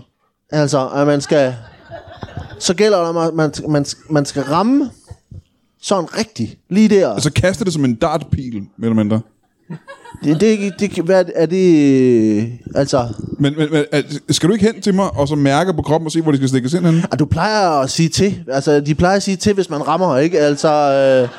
[0.51, 1.55] altså, at man skal,
[2.59, 4.89] så gælder det om, at man, man, man skal ramme
[5.81, 7.09] sådan rigtigt, lige der.
[7.09, 9.21] Altså kaste det som en dartpil, mere eller mindre.
[10.23, 13.07] Det, det, det, det hvad er det, altså,
[13.39, 16.05] Men, men, men altså, skal du ikke hen til mig, og så mærke på kroppen
[16.05, 17.03] og se, hvor de skal stikkes ind henne?
[17.11, 18.43] Og du plejer at sige til.
[18.51, 20.39] Altså, de plejer at sige til, hvis man rammer, ikke?
[20.39, 21.29] Altså, øh,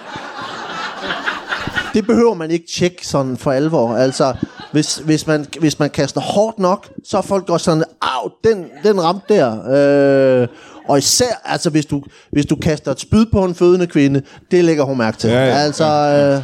[1.94, 3.96] det behøver man ikke tjekke sådan for alvor.
[3.96, 4.34] Altså,
[4.72, 8.64] hvis, hvis, man, hvis man kaster hårdt nok, så er folk går sådan, au, den,
[8.82, 10.42] den ramte der.
[10.42, 10.48] Øh,
[10.88, 14.64] og især, altså, hvis du, hvis du kaster et spyd på en fødende kvinde, det
[14.64, 15.30] lægger hun mærke til.
[15.30, 16.42] Ja, ja, altså, øh,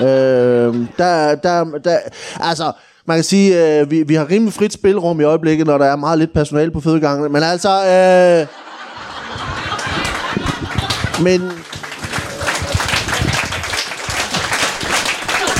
[0.00, 1.98] øh, der, der, der,
[2.40, 2.72] altså,
[3.06, 5.96] man kan sige, øh, vi, vi har rimelig frit spilrum i øjeblikket, når der er
[5.96, 7.32] meget lidt personale på fødegangen.
[7.32, 7.68] Men altså...
[7.68, 8.46] Øh,
[11.24, 11.40] men...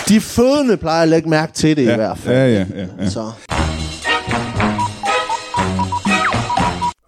[0.09, 2.37] De fødende plejer at lægge mærke til det ja, i hvert fald.
[2.37, 2.87] Ja, ja, ja.
[2.99, 3.11] ja.
[3.11, 3.33] Så.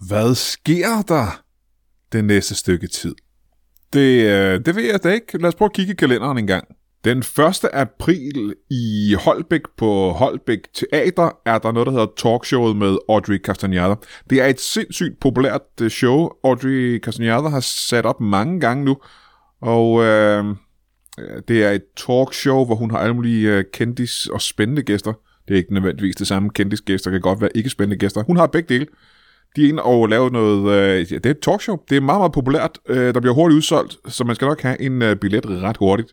[0.09, 1.41] Hvad sker der
[2.13, 3.15] det næste stykke tid?
[3.93, 5.39] Det, øh, det ved jeg da ikke.
[5.39, 6.65] Lad os prøve at kigge i kalenderen en gang.
[7.05, 7.65] Den 1.
[7.73, 13.95] april i Holbæk på Holbæk Teater er der noget, der hedder Talkshowet med Audrey Castaneda.
[14.31, 16.29] Det er et sindssygt populært øh, show.
[16.45, 18.97] Audrey Castaneda har sat op mange gange nu,
[19.61, 20.45] og øh,
[21.19, 25.13] øh, det er et talkshow, hvor hun har alle mulige øh, kendis og spændende gæster.
[25.49, 28.23] Det er ikke nødvendigvis det samme kendis gæster, det kan godt være ikke spændende gæster.
[28.23, 28.87] Hun har begge dele.
[29.57, 31.77] De er inde og lave noget, øh, ja, det er et talkshow.
[31.91, 32.79] Det er meget, meget populært.
[32.89, 36.13] Øh, der bliver hurtigt udsolgt, så man skal nok have en øh, billet ret hurtigt.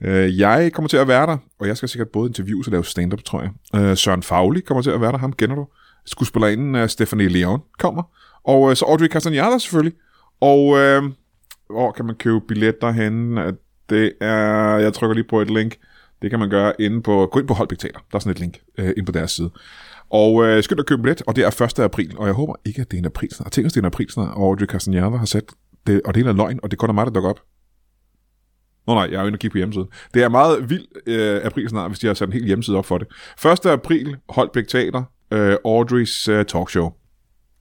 [0.00, 2.84] Øh, jeg kommer til at være der, og jeg skal sikkert både interviews og lave
[2.84, 3.80] stand-up, tror jeg.
[3.80, 5.66] Øh, Søren Fagli kommer til at være der, ham kender du.
[6.06, 8.02] Skuespillerinden uh, Stephanie Leon kommer.
[8.44, 9.98] Og øh, så Audrey Castaneda selvfølgelig.
[10.40, 11.02] Og øh,
[11.70, 13.56] hvor kan man købe billetter henne?
[13.90, 15.76] Det er, jeg trykker lige på et link.
[16.22, 17.98] Det kan man gøre inde på, gå ind på Holbæk Teater.
[18.10, 19.50] Der er sådan et link øh, inde på deres side.
[20.10, 21.78] Og øh, skynd at købe billet, og det er 1.
[21.78, 23.52] april, og jeg håber ikke, at det er en april snart.
[23.52, 24.36] Tænk, at det er en aprilsnart.
[24.36, 25.44] og Audrey Castaneda har sat
[25.86, 27.40] det, og det er en løgn, og det kun mig, der dukker op.
[28.86, 29.88] Nå nej, jeg er jo inde og kigge på hjemmesiden.
[30.14, 32.86] Det er meget vild øh, april snart, hvis de har sat en hel hjemmeside op
[32.86, 33.08] for det.
[33.66, 33.66] 1.
[33.66, 36.90] april, Holbæk Teater, øh, Audreys øh, talkshow.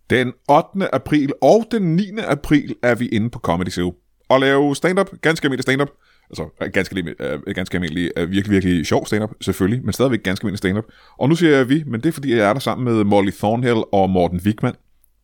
[0.09, 0.95] Den 8.
[0.95, 2.03] april og den 9.
[2.27, 3.93] april er vi inde på Comedy Zoo.
[4.29, 5.89] Og lave stand-up, ganske almindelig stand-up.
[6.29, 10.43] Altså øh, ganske, øh, ganske almindelig, øh, virkelig, virkelig sjov stand-up, selvfølgelig, men stadigvæk ganske
[10.43, 10.85] almindelig stand-up.
[11.19, 13.31] Og nu siger jeg vi, men det er fordi, jeg er der sammen med Molly
[13.31, 14.73] Thornhill og Morten Wigman.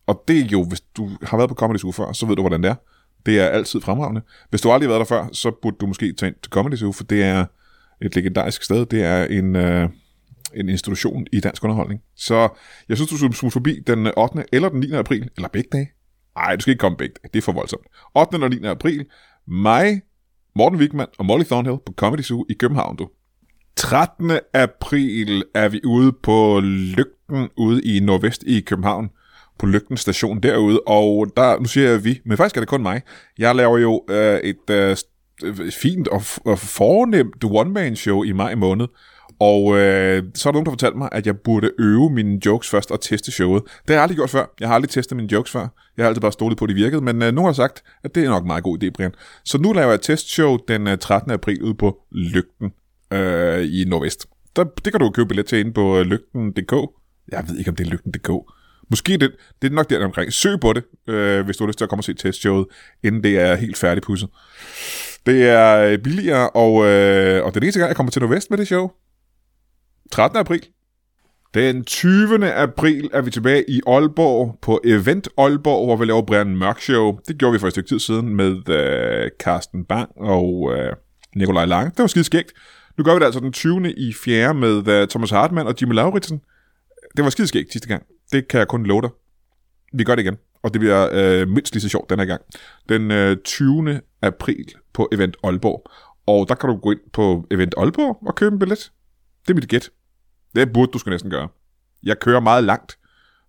[0.06, 2.42] Og det er jo, hvis du har været på Comedy Zoo før, så ved du,
[2.42, 2.74] hvordan det er.
[3.26, 4.22] Det er altid fremragende.
[4.50, 6.74] Hvis du aldrig har været der før, så burde du måske tage ind til Comedy
[6.74, 7.44] Zoo, for det er
[8.02, 8.86] et legendarisk sted.
[8.86, 9.88] Det er en, øh,
[10.54, 12.00] en institution i dansk underholdning.
[12.16, 12.48] Så
[12.88, 14.44] jeg synes, du skulle smutte forbi den 8.
[14.52, 14.92] eller den 9.
[14.92, 15.90] april, eller begge dage.
[16.36, 17.30] Nej, du skal ikke komme begge dage.
[17.32, 17.86] Det er for voldsomt.
[18.14, 18.34] 8.
[18.34, 18.64] og 9.
[18.64, 19.06] april.
[19.46, 20.02] Mig,
[20.56, 23.08] Morten Wigman og Molly Thornhill på Comedy Zoo i København, du.
[23.76, 24.32] 13.
[24.54, 29.10] april er vi ude på Lygten ude i Nordvest i København
[29.60, 32.82] på Lygten station derude, og der, nu siger jeg vi, men faktisk er det kun
[32.82, 33.02] mig.
[33.38, 34.96] Jeg laver jo øh, et øh,
[35.44, 38.86] øh fint og, og fornemt one-man-show i maj måned,
[39.40, 42.70] og øh, så er der nogen, der fortalte mig, at jeg burde øve mine jokes
[42.70, 43.62] først og teste showet.
[43.62, 44.46] Det har jeg aldrig gjort før.
[44.60, 45.68] Jeg har aldrig testet mine jokes før.
[45.96, 48.14] Jeg har altid bare stolet på, at de virkede, men øh, nogen har sagt, at
[48.14, 49.12] det er nok en meget god idé, Brian.
[49.44, 51.30] Så nu laver jeg et testshow den øh, 13.
[51.30, 52.70] april ude på Lygten
[53.12, 54.26] øh, i Nordvest.
[54.56, 56.72] Der, det kan du købe billet til inde på øh, lygten.dk.
[57.32, 58.30] Jeg ved ikke, om det er lygten.dk.
[58.90, 60.32] Måske det, det er nok der omkring.
[60.32, 62.66] Søg på det, øh, hvis du har lyst til at komme og se testshowet,
[63.02, 64.28] inden det er helt færdigpudset.
[65.26, 68.58] Det er øh, billigere, og, øh, og den eneste gang, jeg kommer til Nordvest med
[68.58, 68.90] det show,
[70.12, 70.38] 13.
[70.38, 70.66] april.
[71.54, 72.52] Den 20.
[72.52, 77.18] april er vi tilbage i Aalborg på Event Aalborg, hvor vi laver Brian Mørk Show.
[77.28, 80.92] Det gjorde vi for et stykke tid siden med øh, Carsten Bang og øh,
[81.36, 81.90] Nikolaj Lange.
[81.90, 82.52] Det var skide skægt.
[82.98, 83.92] Nu gør vi det altså den 20.
[83.92, 84.54] i 4.
[84.54, 86.40] med øh, Thomas Hartmann og Jimmy Lauritsen.
[87.16, 88.02] Det var skide skægt sidste gang.
[88.32, 89.10] Det kan jeg kun love dig.
[89.92, 92.42] Vi gør det igen, og det bliver øh, mindst lige så sjovt denne gang.
[92.88, 94.00] Den øh, 20.
[94.22, 95.90] april på Event Aalborg.
[96.26, 98.92] Og der kan du gå ind på Event Aalborg og købe en billet.
[99.42, 99.90] Det er mit gæt.
[100.54, 101.48] Det burde du skal næsten gøre.
[102.02, 102.98] Jeg kører meget langt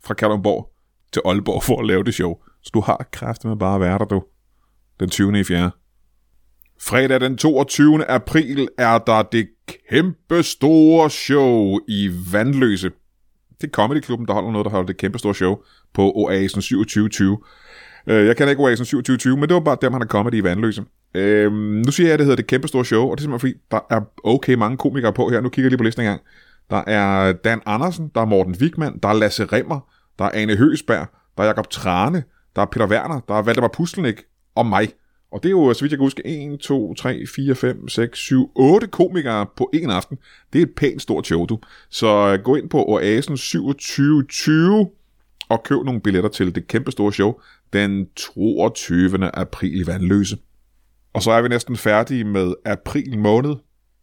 [0.03, 0.73] fra Kalundborg
[1.13, 2.35] til Aalborg for at lave det show.
[2.61, 4.23] Så du har kræfter med bare at være der, du.
[4.99, 5.39] Den 20.
[5.39, 5.71] i 4.
[6.79, 8.05] Fredag den 22.
[8.05, 9.49] april er der det
[9.89, 12.91] kæmpe store show i Vandløse.
[13.61, 15.57] Det er Comedy Klubben, der holder noget, der holder det kæmpe store show
[15.93, 17.37] på Oasen 2720.
[18.07, 20.43] Øh, jeg kan ikke Oasen 2720, men det var bare dem, han er comedy i
[20.43, 20.83] Vandløse.
[21.15, 23.53] Øh, nu siger jeg, at det hedder det kæmpe store show, og det er simpelthen
[23.53, 25.41] fordi, der er okay mange komikere på her.
[25.41, 26.21] Nu kigger jeg lige på listen engang.
[26.69, 29.79] Der er Dan Andersen, der er Morten Wigman, der er Lasse Remmer,
[30.19, 32.23] der er Ane Høsberg, der er Jakob Trane,
[32.55, 34.21] der er Peter Werner, der er Valdemar Puslenik
[34.55, 34.89] og mig.
[35.31, 38.19] Og det er jo, så vidt jeg kan huske, 1, 2, 3, 4, 5, 6,
[38.19, 40.17] 7, 8 komikere på en aften.
[40.53, 41.59] Det er et pænt stort show, du.
[41.89, 44.89] Så øh, gå ind på Oasen 2720
[45.49, 47.33] og køb nogle billetter til det kæmpe store show
[47.73, 49.29] den 22.
[49.33, 50.37] april i Vandløse.
[51.13, 53.55] Og så er vi næsten færdige med april måned.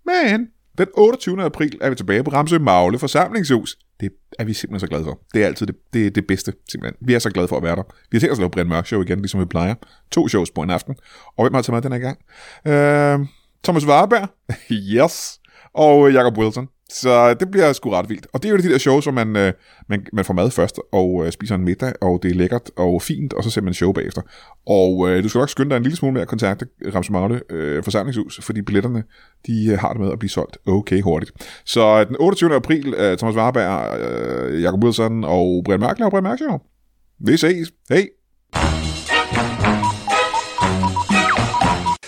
[0.07, 1.43] Men den 28.
[1.43, 3.79] april er vi tilbage på Ramsø Magle forsamlingshus.
[4.01, 5.21] Det er vi simpelthen så glade for.
[5.35, 7.07] Det er altid det, det, det bedste, simpelthen.
[7.07, 7.83] Vi er så glade for at være der.
[8.11, 9.75] Vi har tænkt os at lave Brian Mørk Show igen, ligesom vi plejer.
[10.11, 10.97] To shows på en aften.
[11.37, 12.19] Og hvem har taget med den her gang?
[12.67, 13.27] Øh,
[13.65, 14.29] Thomas Warberg.
[15.05, 15.41] yes.
[15.75, 16.69] Og øh, Jacob Wilson.
[16.93, 18.27] Så det bliver sgu ret vildt.
[18.33, 19.53] Og det er jo de der shows, hvor man, øh,
[19.89, 23.03] man, man får mad først, og øh, spiser en middag, og det er lækkert og
[23.03, 24.23] fint, og så ser man show bagefter.
[24.67, 27.83] Og øh, du skal nok skynde dig en lille smule med at kontakte Ramsmagle øh,
[27.83, 29.05] forsamlingshus, fordi billetterne,
[29.47, 31.33] de øh, har det med at blive solgt okay hurtigt.
[31.65, 32.55] Så øh, den 28.
[32.55, 36.59] april, øh, Thomas Warberg, øh, Jakob Wilson og Brian Mærkler og Brian Mærkler.
[37.19, 37.73] Vi ses.
[37.89, 38.18] Hej.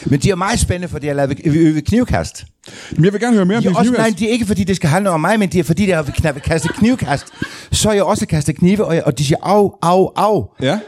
[0.07, 2.45] Men de er meget spændende, for de har lavet øve knivkast.
[2.93, 4.77] Men jeg vil gerne høre mere om din også, nej, det er ikke fordi, det
[4.77, 7.27] skal handle om mig, men det er fordi, det har kastet knivkast.
[7.73, 10.45] Så jeg også kastet knive, og, jeg, og de siger au, au, au.
[10.63, 10.79] Ja.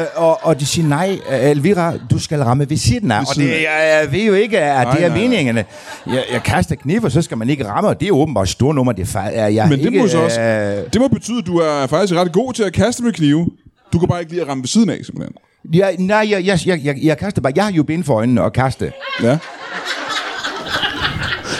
[0.00, 3.20] Øh, og, og de siger, nej, Elvira, du skal ramme ved siden af.
[3.20, 5.64] Og det, jeg, jeg ved jo ikke, at Nej, det er nej, meningerne.
[6.06, 8.92] Jeg, jeg kaster knive, så skal man ikke ramme, og det er åbenbart store nummer.
[8.92, 11.58] Det er jeg Men det ikke, må så også, øh, det må betyde, at du
[11.58, 13.46] er faktisk ret god til at kaste med knive.
[13.92, 15.34] Du kan bare ikke lide at ramme ved siden af, simpelthen.
[15.72, 17.52] Jeg, nej, jeg, jeg, jeg, jeg, jeg kaster bare.
[17.56, 18.92] Jeg har jo ben for øjnene og kaste.
[19.22, 19.38] Ja.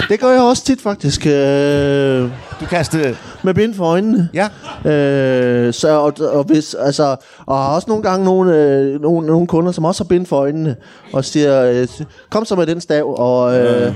[0.08, 1.26] Det gør jeg også tit, faktisk.
[1.26, 3.16] Øh, Du kastede...
[3.42, 4.28] med bind for øjnene.
[4.34, 4.48] Ja.
[4.90, 7.16] Øh, så, og, og, hvis, altså,
[7.46, 10.36] og har også nogle gange nogle, øh, nogle, nogle kunder, som også har bind for
[10.36, 10.76] øjnene,
[11.12, 11.88] og siger, øh,
[12.30, 13.94] kom så med den stav, og øh,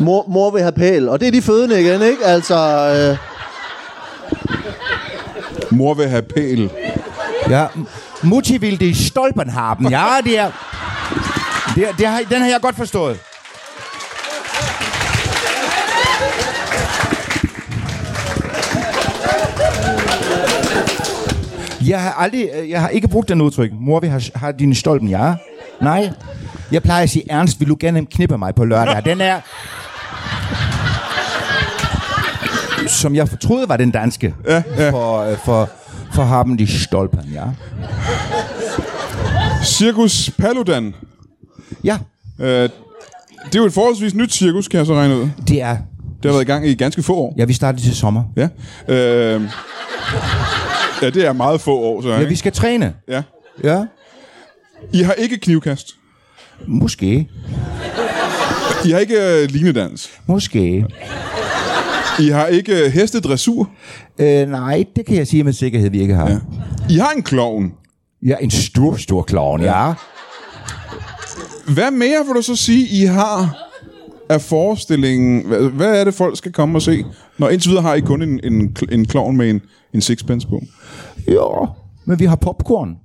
[0.00, 2.24] mor, mor vil have pæl, og det er de fødende igen, ikke?
[2.24, 2.56] Altså,
[3.10, 3.16] øh,
[5.70, 6.70] Mor vil have pæl.
[7.50, 7.66] Ja.
[8.22, 9.88] Mutti vil det i stolpen haben.
[9.90, 10.50] Ja, det er...
[11.74, 13.18] Det, er- det har, den har jeg godt forstået.
[21.86, 23.70] Jeg har aldrig, jeg har ikke brugt den udtryk.
[23.80, 25.34] Mor, vi har, har din stolpen, ja?
[25.80, 26.10] Nej.
[26.72, 29.04] Jeg plejer at sige, Ernst, vil du gerne knippe mig på lørdag?
[29.04, 29.40] Den er...
[32.86, 34.34] Som jeg troede var den danske.
[34.48, 34.90] Ja, ja.
[34.90, 35.70] For, øh, for,
[36.12, 37.44] for haben die stolpen, ja?
[39.64, 40.94] Cirkus Paludan.
[41.84, 41.98] Ja,
[42.38, 45.28] Øh, det er jo et forholdsvis nyt cirkus, kan jeg så regne ud.
[45.48, 45.76] det er...
[46.22, 47.34] Det har været i gang i ganske få år.
[47.38, 48.24] Ja, vi startede til sommer.
[48.36, 48.48] Ja.
[48.88, 49.42] Øh,
[51.02, 52.36] ja, det er meget få år, så Ja, vi ikke?
[52.36, 52.94] skal træne.
[53.08, 53.22] Ja.
[53.64, 53.84] Ja,
[54.92, 55.86] I har ikke knivkast.
[56.66, 57.28] måske.
[58.84, 60.10] I har ikke øh, linedans.
[60.26, 60.86] Måske.
[62.20, 63.70] I har ikke øh, hestedressur.
[64.18, 66.30] Øh, nej, det kan jeg sige med sikkerhed, vi ikke har.
[66.30, 66.38] Ja.
[66.90, 67.72] I har en klovn.
[68.26, 69.86] ja en stor, stor klovn, ja.
[69.86, 69.94] ja.
[71.74, 73.56] Hvad mere vil du så sige, I har
[74.28, 75.46] af forestillingen?
[75.46, 77.04] Hvad, hvad er det, folk skal komme og se?
[77.38, 79.60] Når indtil videre har I kun en, en, en klovn med en,
[79.94, 80.62] en sixpence på.
[81.28, 81.68] Jo,
[82.04, 82.96] men vi har popcorn.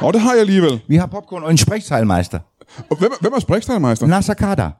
[0.00, 0.80] Og det har jeg alligevel.
[0.88, 2.38] Vi har popcorn og en sprækteilmeister.
[2.90, 4.06] Og hvem, hvem er Sprikstegmeister?
[4.06, 4.70] Nasser Carter.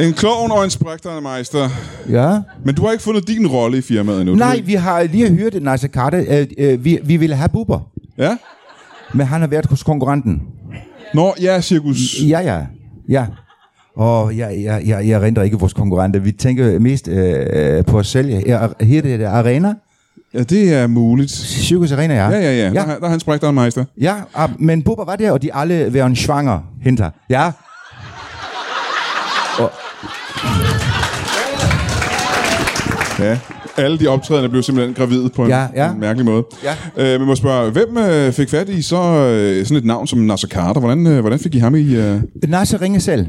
[0.00, 1.68] En klovn og en Sprikstegmeister.
[2.10, 2.38] Ja.
[2.64, 4.34] Men du har ikke fundet din rolle i firmaet endnu.
[4.34, 6.24] Nej, vi har lige hørt Nasser Carter.
[6.28, 7.80] Øh, øh, vi, vi ville have Bubber,
[8.18, 8.36] ja?
[9.14, 10.42] men han har været hos konkurrenten.
[11.14, 11.98] Nå, ja, cirkus.
[12.28, 12.60] Ja, ja.
[13.08, 13.26] Ja.
[13.96, 16.20] Og jeg, jeg, jeg, jeg render ikke vores konkurrenter.
[16.20, 18.28] Vi tænker mest øh, på os selv.
[18.28, 19.74] Ja, Her det er Arena.
[20.34, 21.30] Ja, det er muligt.
[21.30, 22.28] Circus Arena, ja.
[22.30, 22.64] Ja, ja, ja.
[22.64, 23.84] Der, Ja, har- der er han Sprikstegmeister.
[24.00, 27.10] ja ah, men Bubber var der, og de alle var en svanger henter.
[27.30, 27.52] Ja.
[33.18, 33.38] Ja.
[33.76, 35.90] Alle de optrædende blev simpelthen gravide på en, Ja, ja.
[35.90, 36.44] en mærkelig måde.
[36.64, 36.74] Ja.
[37.14, 40.18] Øh, men må spørge, hvem øh, fik fat i så øh, sådan et navn som
[40.18, 40.80] Nasser Carter?
[40.80, 41.94] Hvordan, øh, hvordan fik I ham i...
[41.96, 42.20] Øh...
[42.48, 43.26] Nasser ringer selv.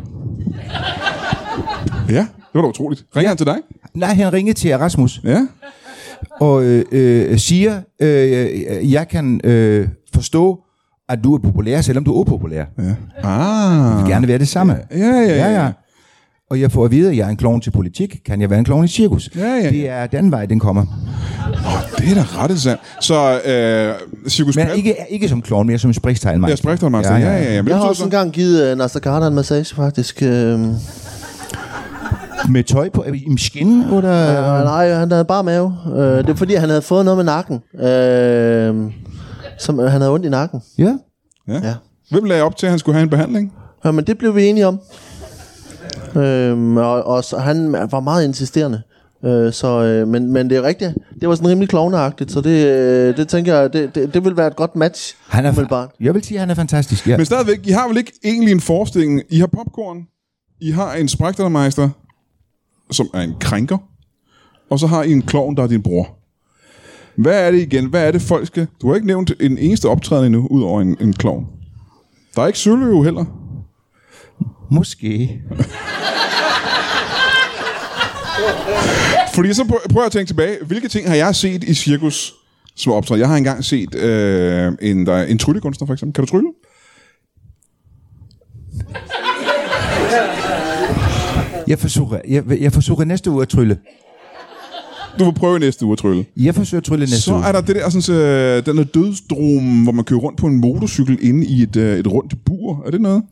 [2.09, 3.03] Ja, det var da utroligt.
[3.15, 3.55] Ringer han til dig?
[3.93, 5.47] Nej, han ringede til Erasmus Ja.
[6.41, 10.59] Og øh, øh, siger, øh, jeg kan øh, forstå,
[11.09, 12.63] at du er populær, selvom du er upopulær.
[12.79, 12.83] ja.
[13.23, 13.89] Ah.
[13.97, 14.77] Jeg vil gerne være det samme.
[14.91, 15.35] Ja, ja, ja.
[15.35, 15.71] ja, ja.
[16.49, 18.17] Og jeg får at vide, at jeg er en klovn til politik.
[18.25, 19.29] Kan jeg være en klovn i cirkus?
[19.35, 19.69] Ja, ja, ja.
[19.69, 20.85] Det er den vej, den kommer.
[21.97, 22.79] Det er da ret interessant.
[23.01, 23.93] Så øh,
[24.29, 26.51] Cirkus Men ikke, ikke som klovn, mere som sprækstegnmeister.
[26.51, 27.17] Ja, Sprikstegmeister.
[27.17, 27.61] Ja, ja, ja.
[27.61, 30.21] Men det jeg har også så- engang givet uh, Nasser Carter en massage, faktisk.
[30.23, 30.59] Øh,
[32.49, 34.57] Med tøj på, i skin, eller?
[34.59, 35.77] Øh, nej, han havde bare mave.
[35.87, 37.61] Øh, det er fordi, han havde fået noget med nakken.
[37.73, 38.91] Øh,
[39.59, 40.61] som, han havde ondt i nakken.
[40.77, 40.97] Ja.
[41.47, 41.53] Ja.
[41.53, 41.73] Ja.
[42.11, 43.53] Hvem lagde op til, at han skulle have en behandling?
[43.85, 44.79] Ja, men det blev vi enige om.
[46.15, 48.81] Øh, og, og så, han var meget insisterende.
[49.25, 50.93] Øh, så, øh, men, men det er rigtigt.
[51.21, 54.37] Det var sådan rimelig klovneagtigt, så det, øh, det tænker jeg, det, det, det vil
[54.37, 55.15] være et godt match.
[55.27, 55.89] Han er, umiddelbart.
[55.99, 57.07] jeg vil sige, at han er fantastisk.
[57.07, 57.17] Ja.
[57.17, 59.21] Men stadigvæk, I har vel ikke egentlig en forestilling.
[59.29, 59.97] I har popcorn,
[60.61, 61.89] I har en Sprikstegmeister,
[62.91, 63.77] som er en krænker,
[64.69, 66.17] og så har I en klovn, der er din bror.
[67.15, 67.85] Hvad er det igen?
[67.85, 68.67] Hvad er det folk skal...
[68.81, 71.47] Du har ikke nævnt en eneste optræden endnu, ud over en, en klovn.
[72.35, 73.25] Der er ikke Søløv heller.
[74.71, 75.41] Måske.
[79.35, 80.57] Fordi så prø- prøver jeg at tænke tilbage.
[80.65, 82.33] Hvilke ting har jeg set i cirkus,
[82.75, 83.19] som er optrædet?
[83.19, 86.13] Jeg har engang set øh, en, der er en tryllekunstner, for eksempel.
[86.13, 86.47] Kan du trylle?
[91.71, 93.77] Jeg forsøger, jeg, jeg forsøger næste uge at trylle.
[95.19, 96.25] Du vil prøve næste uge at trylle.
[96.37, 97.45] Jeg forsøger at trylle næste Så uge.
[97.45, 100.55] er der det der, sådan, øh, den der dødsdrom, hvor man kører rundt på en
[100.55, 102.83] motorcykel inde i et, øh, et rundt bur.
[102.85, 103.23] Er det noget?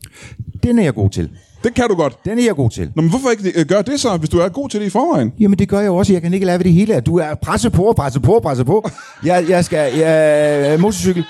[0.63, 1.30] Den er jeg god til.
[1.63, 2.25] Det kan du godt.
[2.25, 2.91] Den er jeg god til.
[2.95, 4.89] Nå, men hvorfor ikke øh, gøre det så, hvis du er god til det i
[4.89, 5.34] forvejen?
[5.39, 6.13] Jamen det gør jeg også.
[6.13, 6.99] Jeg kan ikke lave det hele.
[6.99, 8.89] Du er presse på, presse på, presse på.
[9.26, 9.97] Jeg, jeg skal...
[9.97, 11.26] Jeg, motorcykel.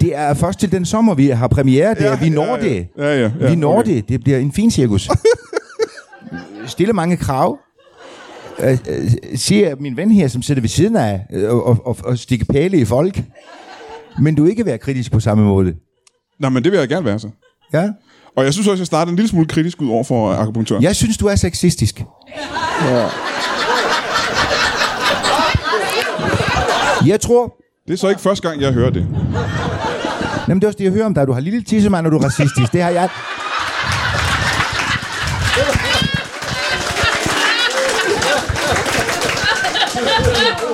[0.00, 1.94] Det er først til den sommer, vi har premiere.
[1.94, 2.86] Det er, vi når ja, det.
[2.98, 3.94] Ja, ja, ja, vi når okay.
[3.94, 4.08] det.
[4.08, 5.08] Det bliver en fin cirkus.
[6.66, 7.58] Stille mange krav.
[8.58, 12.18] Øh, øh, siger min ven her, som sidder ved siden af øh, og, og, og
[12.18, 13.22] stikke pæle i folk.
[14.18, 15.74] Men du ikke være kritisk på samme måde.
[16.40, 17.28] Nå, men det vil jeg gerne være så.
[17.72, 17.88] Ja?
[18.36, 20.78] Og jeg synes også, at jeg starter en lille smule kritisk ud over for akupunktør.
[20.80, 22.02] Jeg synes, du er sexistisk.
[22.84, 23.06] Ja.
[27.06, 27.56] Jeg tror,
[27.86, 29.06] Det er så ikke første gang, jeg hører det.
[30.48, 31.26] Jamen, det er også det, jeg hører om dig.
[31.26, 32.72] Du har lille tissemand, og du er racistisk.
[32.72, 33.08] Det har jeg...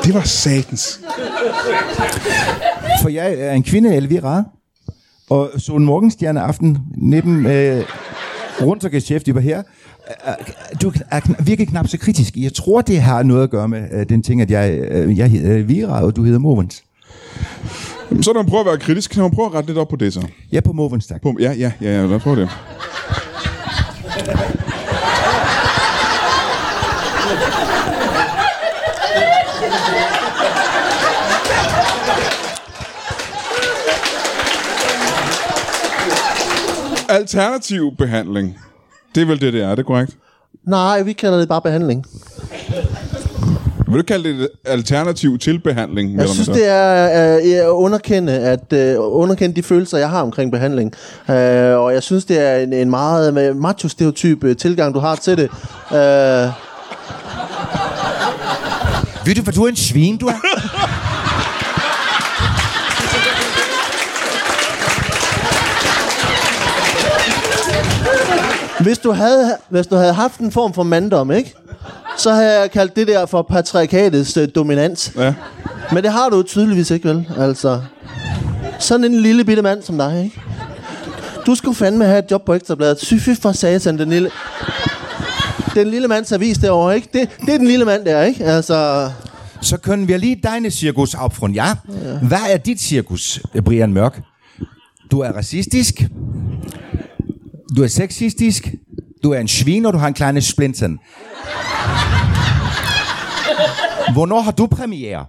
[0.06, 1.00] Det var satans.
[3.02, 4.44] For jeg er en kvinde, Elvira.
[5.30, 7.84] Og så en morgenstjerne aften 19 øh,
[9.26, 9.62] de var her.
[10.28, 10.34] Øh,
[10.82, 12.36] Du er virkelig knap så kritisk.
[12.36, 15.30] Jeg tror, det har noget at gøre med øh, den ting, at jeg, øh, jeg
[15.30, 16.82] hedder Elvira, og du hedder Movens.
[18.10, 19.88] Jamen, Så når man prøver at være kritisk, kan man prøve at rette lidt op
[19.88, 20.26] på det så.
[20.52, 21.22] Er på Movens, tak.
[21.22, 22.48] På, ja, ja, ja, ja, lad os prøve det.
[37.08, 38.58] Alternativ behandling.
[39.14, 40.16] Det er vel det, det er, er det korrekt?
[40.66, 42.06] Nej, vi kalder det bare behandling.
[43.88, 46.14] Vil du kalde det et alternativ til behandling?
[46.18, 50.52] Jeg synes, det er øh, at underkende, at, øh, underkende de følelser, jeg har omkring
[50.52, 50.92] behandling.
[51.30, 51.36] Øh,
[51.78, 55.44] og jeg synes, det er en, en meget øh, macho-stereotyp tilgang, du har til det.
[55.92, 56.50] Øh,
[59.26, 60.32] Ved du, hvad du er en svin, du er?
[68.80, 71.54] hvis, du havde, hvis du havde haft en form for manddom, ikke?
[72.16, 75.12] så havde jeg kaldt det der for patriarkatets øh, dominans.
[75.16, 75.34] Ja.
[75.92, 77.28] Men det har du tydeligvis ikke, vel?
[77.38, 77.80] Altså,
[78.78, 80.40] sådan en lille bitte mand som dig, ikke?
[81.46, 83.00] Du skulle fandme have et job på Ekstrabladet.
[83.00, 84.30] Sy fy for satan, den lille...
[85.74, 87.08] Den lille mands avis derovre, ikke?
[87.12, 88.44] Det, det er den lille mand der, ikke?
[88.44, 89.10] Altså...
[89.60, 91.74] Så können wir lige deine cirkus opfront, ja?
[92.22, 94.20] Hvad er dit cirkus, Brian Mørk?
[95.10, 96.02] Du er racistisk.
[97.74, 98.74] Du er sexistisk.
[99.22, 100.98] Du er en svin, og du har en kleine splinten.
[104.12, 105.24] Hvornår har du premiere?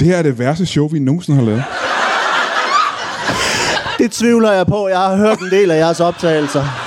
[0.00, 1.64] Det her er det værste show, vi nogensinde har lavet.
[3.98, 4.88] Det tvivler jeg på.
[4.88, 6.81] Jeg har hørt en del af jeres optagelser.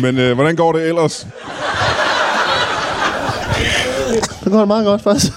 [0.00, 1.26] Men øh, hvordan går det ellers?
[4.44, 5.32] Det går det meget godt faktisk.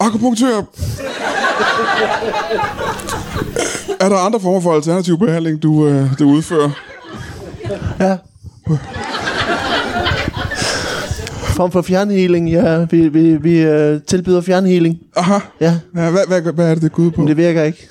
[0.00, 0.62] Akupunktør.
[4.00, 6.70] er der andre former for alternativ behandling, du, øh, du udfører?
[8.00, 8.16] Ja.
[11.58, 12.86] Form for fjernhealing, ja.
[12.90, 14.98] Vi, vi, vi øh, tilbyder fjernhealing.
[15.16, 15.38] Aha.
[15.60, 17.20] Ja, Ja, hvad, hvad, hvad er det, det går ud på?
[17.20, 17.88] men det virker ikke.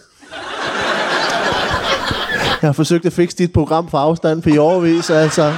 [2.61, 5.53] Jeg har forsøgt at fikse dit program for afstand for i overvis, altså.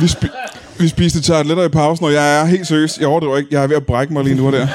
[0.00, 0.43] Vi, spi-
[0.84, 2.98] vi spiste tarteletter i pausen, og jeg er helt seriøs.
[2.98, 3.48] Jeg overdriver ikke.
[3.52, 4.66] Jeg er ved at brække mig lige nu og der.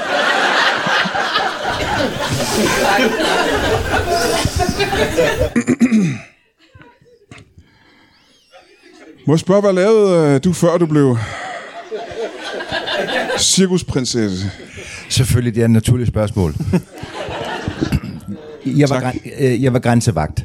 [9.27, 11.17] Må jeg spørge, hvad lavede øh, du før du blev
[13.39, 14.51] cirkusprinsesse?
[15.09, 16.55] Selvfølgelig, det er et naturligt spørgsmål.
[18.65, 19.13] jeg, var, Tak.
[19.15, 20.43] græn- øh, jeg var grænsevagt.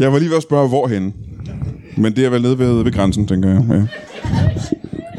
[0.00, 1.14] Jeg var lige ved at spørge, hvorhen.
[1.96, 3.62] Men det er vel nede ved, ved grænsen, tænker jeg.
[3.70, 3.82] Ja.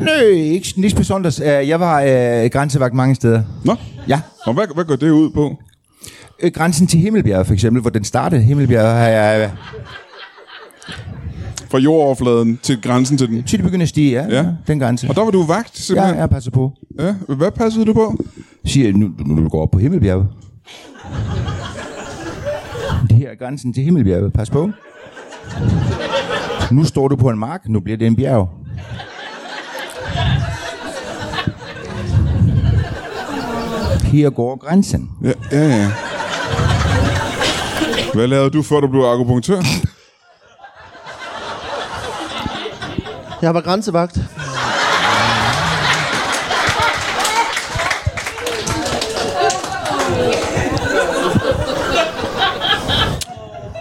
[0.04, 1.40] Nø, ikke besonders.
[1.40, 3.44] Øh, Jeg var øh, grænsevagt mange steder.
[3.66, 3.76] Nå,
[4.08, 4.22] Ja.
[4.46, 5.56] og hvad, hvad går det ud på?
[6.44, 8.42] Øh, Grænsen til Himmelbjerg, for eksempel, hvor den startede.
[8.42, 9.52] Himmelbjerg har jeg
[11.70, 13.44] Fra jordoverfladen til grænsen til den.
[13.44, 14.46] til det begyndende at stige, ja, Ja.
[14.68, 15.08] den grænse.
[15.10, 16.18] Og der var du vagt, Ja, simpelthen.
[16.18, 16.72] jeg passer på.
[17.00, 17.14] Ja.
[17.36, 18.16] Hvad passede du på?
[18.66, 20.28] Siger, nu, nu du går op på Himmelbjerget.
[23.28, 24.34] Her er grænsen til Himmelbjerget.
[24.34, 24.70] Pas på.
[26.72, 28.50] Nu står du på en mark, nu bliver det en bjerg.
[34.04, 35.12] Her går grænsen.
[35.24, 35.92] Ja, ja, ja.
[38.14, 39.62] Hvad lavede du, før du blev akupunktør?
[43.42, 44.20] Jeg var grænsevagt.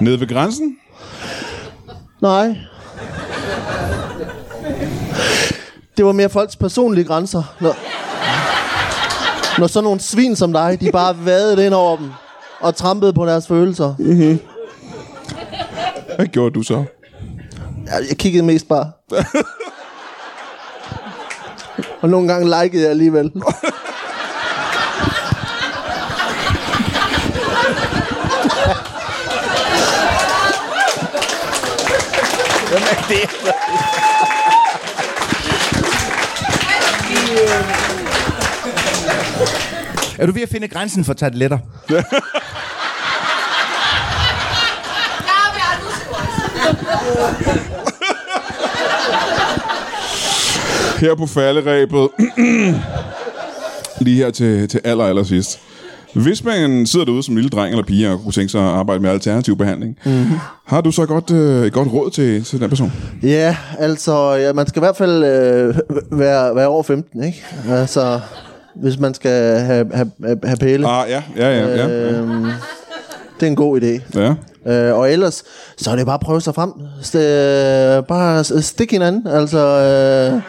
[0.00, 0.76] Nede ved grænsen?
[2.22, 2.56] Nej.
[5.96, 7.42] Det var mere folks personlige grænser.
[7.60, 7.76] Når,
[9.60, 12.10] når sådan nogle svin som dig, de bare vadede ind over dem
[12.60, 13.94] og trampede på deres følelser.
[16.16, 16.84] Hvad gjorde du så?
[17.86, 18.90] Jeg, jeg kiggede mest bare.
[22.02, 23.32] og nogle gange likede jeg alligevel.
[40.18, 41.58] Er du ved at finde grænsen for tarteletter?
[51.00, 52.08] Her på falderæbet.
[54.00, 55.58] Lige her til, til aller, aller sidst.
[56.14, 59.02] Hvis man sidder derude som lille dreng eller pige og kunne tænke sig at arbejde
[59.02, 60.36] med alternativ behandling, mm-hmm.
[60.64, 62.92] har du så godt, øh, et godt råd til, til den person?
[63.22, 65.74] Ja, altså, ja, man skal i hvert fald øh,
[66.18, 67.44] være, være over 15, ikke?
[67.68, 68.20] Altså,
[68.82, 70.10] hvis man skal have, have,
[70.44, 70.86] have- pæle.
[70.88, 71.66] Ah, ja, ja, ja.
[71.68, 72.10] ja, ja.
[72.10, 72.44] Øhm,
[73.40, 74.18] det er en god idé.
[74.20, 74.34] ja.
[74.66, 75.42] Øh, og ellers,
[75.76, 76.72] så er det bare at prøve sig frem.
[77.02, 79.26] St- øh, bare stik hinanden.
[79.26, 80.42] Altså, øh,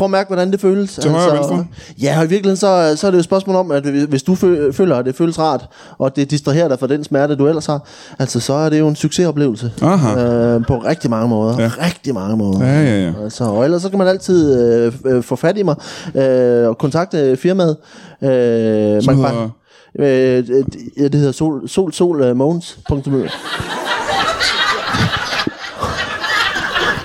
[0.00, 0.94] prøv at mærke, hvordan det føles.
[0.94, 1.66] Til højre altså, venstre?
[2.02, 4.32] Ja, og i virkeligheden, så, så er det jo et spørgsmål om, at hvis du
[4.34, 7.66] fø- føler, at det føles rart, og det distraherer dig fra den smerte, du ellers
[7.66, 7.86] har,
[8.18, 9.72] altså, så er det jo en succesoplevelse.
[9.82, 10.20] Aha.
[10.20, 11.62] Øh, på rigtig mange måder.
[11.62, 11.70] Ja.
[11.86, 12.66] Rigtig mange måder.
[12.66, 13.12] Ja, ja, ja.
[13.24, 15.76] Altså, og ellers så kan man altid øh, øh, få fat i mig
[16.14, 17.76] øh, og kontakte firmaet.
[18.22, 19.50] Øh, man kan hedder...
[19.98, 20.64] Øh, det,
[20.96, 22.38] det hedder sol, sol, sol uh,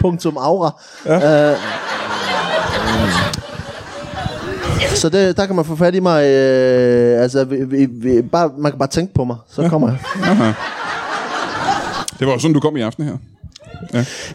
[0.02, 0.72] punktum aura.
[1.06, 1.52] Ja.
[1.52, 1.58] Uh,
[4.96, 6.26] så det, der kan man få fat i mig.
[6.26, 9.98] Øh, altså, vi, vi, vi, bare, man kan bare tænke på mig, så kommer jeg.
[12.20, 13.18] Det var jo sådan, du kom i aften her.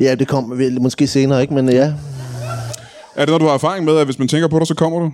[0.00, 1.54] Ja, det kommer vi måske senere, ikke?
[1.54, 1.92] Men ja.
[3.14, 4.98] Er det noget, du har erfaring med, at hvis man tænker på dig, så kommer
[4.98, 5.12] du?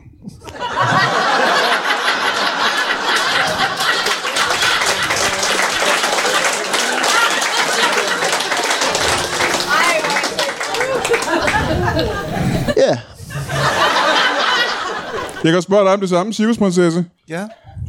[15.47, 17.05] Jeg kan spørge dig om det samme, cirkusprinsesse.
[17.29, 17.43] Ja.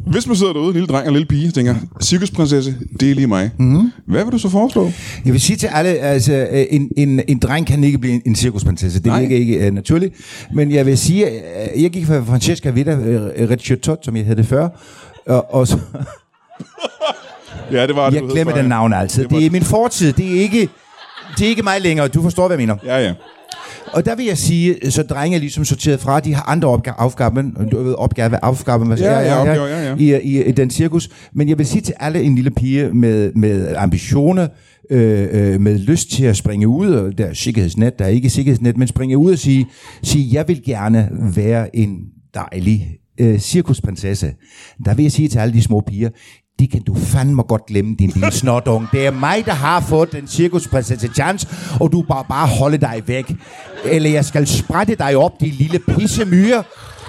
[0.06, 3.10] Hvis man sidder derude, en lille dreng og en lille pige, og tænker, cirkusprinsesse, det
[3.10, 3.50] er lige mig.
[3.58, 3.92] Mm-hmm.
[4.06, 4.90] Hvad vil du så foreslå?
[5.24, 8.22] Jeg vil sige til alle, altså øh, en, en, en dreng kan ikke blive en,
[8.26, 8.98] en cirkusprinsesse.
[8.98, 9.20] Det Nej.
[9.20, 10.14] virker ikke uh, naturligt.
[10.52, 14.36] Men jeg vil sige, uh, jeg gik for Francesca Vita uh, Ricciottot, som jeg hed
[14.36, 14.68] det før.
[15.26, 15.78] Og, og så,
[17.72, 19.22] Ja, det var det, jeg glemmer den navn altid.
[19.22, 20.12] Det Det er min fortid.
[20.12, 20.68] Det er ikke,
[21.38, 22.08] det er ikke mig længere.
[22.08, 22.76] Du forstår, hvad jeg mener.
[22.84, 23.14] Ja, ja.
[23.92, 26.96] Og der vil jeg sige, så drenge er ligesom sorteret fra, de har andre opgaver,
[26.96, 29.96] opgaven, du ved, opgave, opgaven, hvad Ja, ja, opgaver, ja, ja.
[29.98, 31.10] I, i, i, den cirkus.
[31.32, 34.48] Men jeg vil sige til alle en lille pige med, med ambitioner,
[34.90, 38.30] øh, øh, med lyst til at springe ud, og der er sikkerhedsnet, der er ikke
[38.30, 39.66] sikkerhedsnet, men springe ud og sige,
[40.02, 41.98] sige jeg vil gerne være en
[42.34, 44.32] dejlig øh, cirkusprinsesse.
[44.84, 46.10] Der vil jeg sige til alle de små piger,
[46.58, 48.88] det kan du fandme godt glemme, din lille snotung.
[48.92, 51.48] Det er mig, der har fået den cirkusprinsesse chance,
[51.80, 53.32] og du bare bare holde dig væk.
[53.84, 56.62] Eller jeg skal sprætte dig op, din lille pissemyre,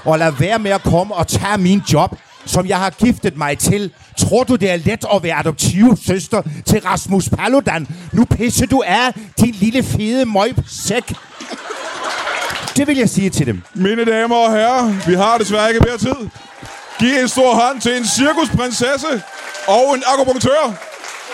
[0.06, 3.58] og lad være med at komme og tage min job, som jeg har giftet mig
[3.58, 3.92] til.
[4.18, 7.88] Tror du, det er let at være adoptiv søster til Rasmus Paludan?
[8.14, 11.14] Nu pisse du af, din lille fede møgsæk.
[12.78, 13.62] Det vil jeg sige til dem.
[13.76, 16.30] Mine damer og herrer, vi har desværre ikke mere tid.
[17.00, 19.24] Giv en stor hånd til en cirkusprinsesse
[19.68, 20.74] og en akupunktør.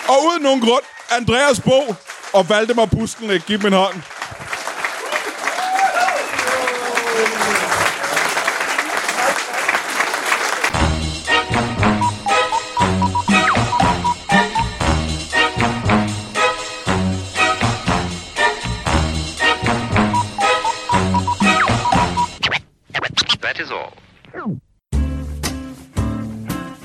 [0.08, 1.96] Og uden nogen grund, Andreas Bo
[2.34, 3.42] og Valdemar Pustelnik.
[3.46, 4.02] Giv dem en hånd.
[23.42, 24.62] That is all.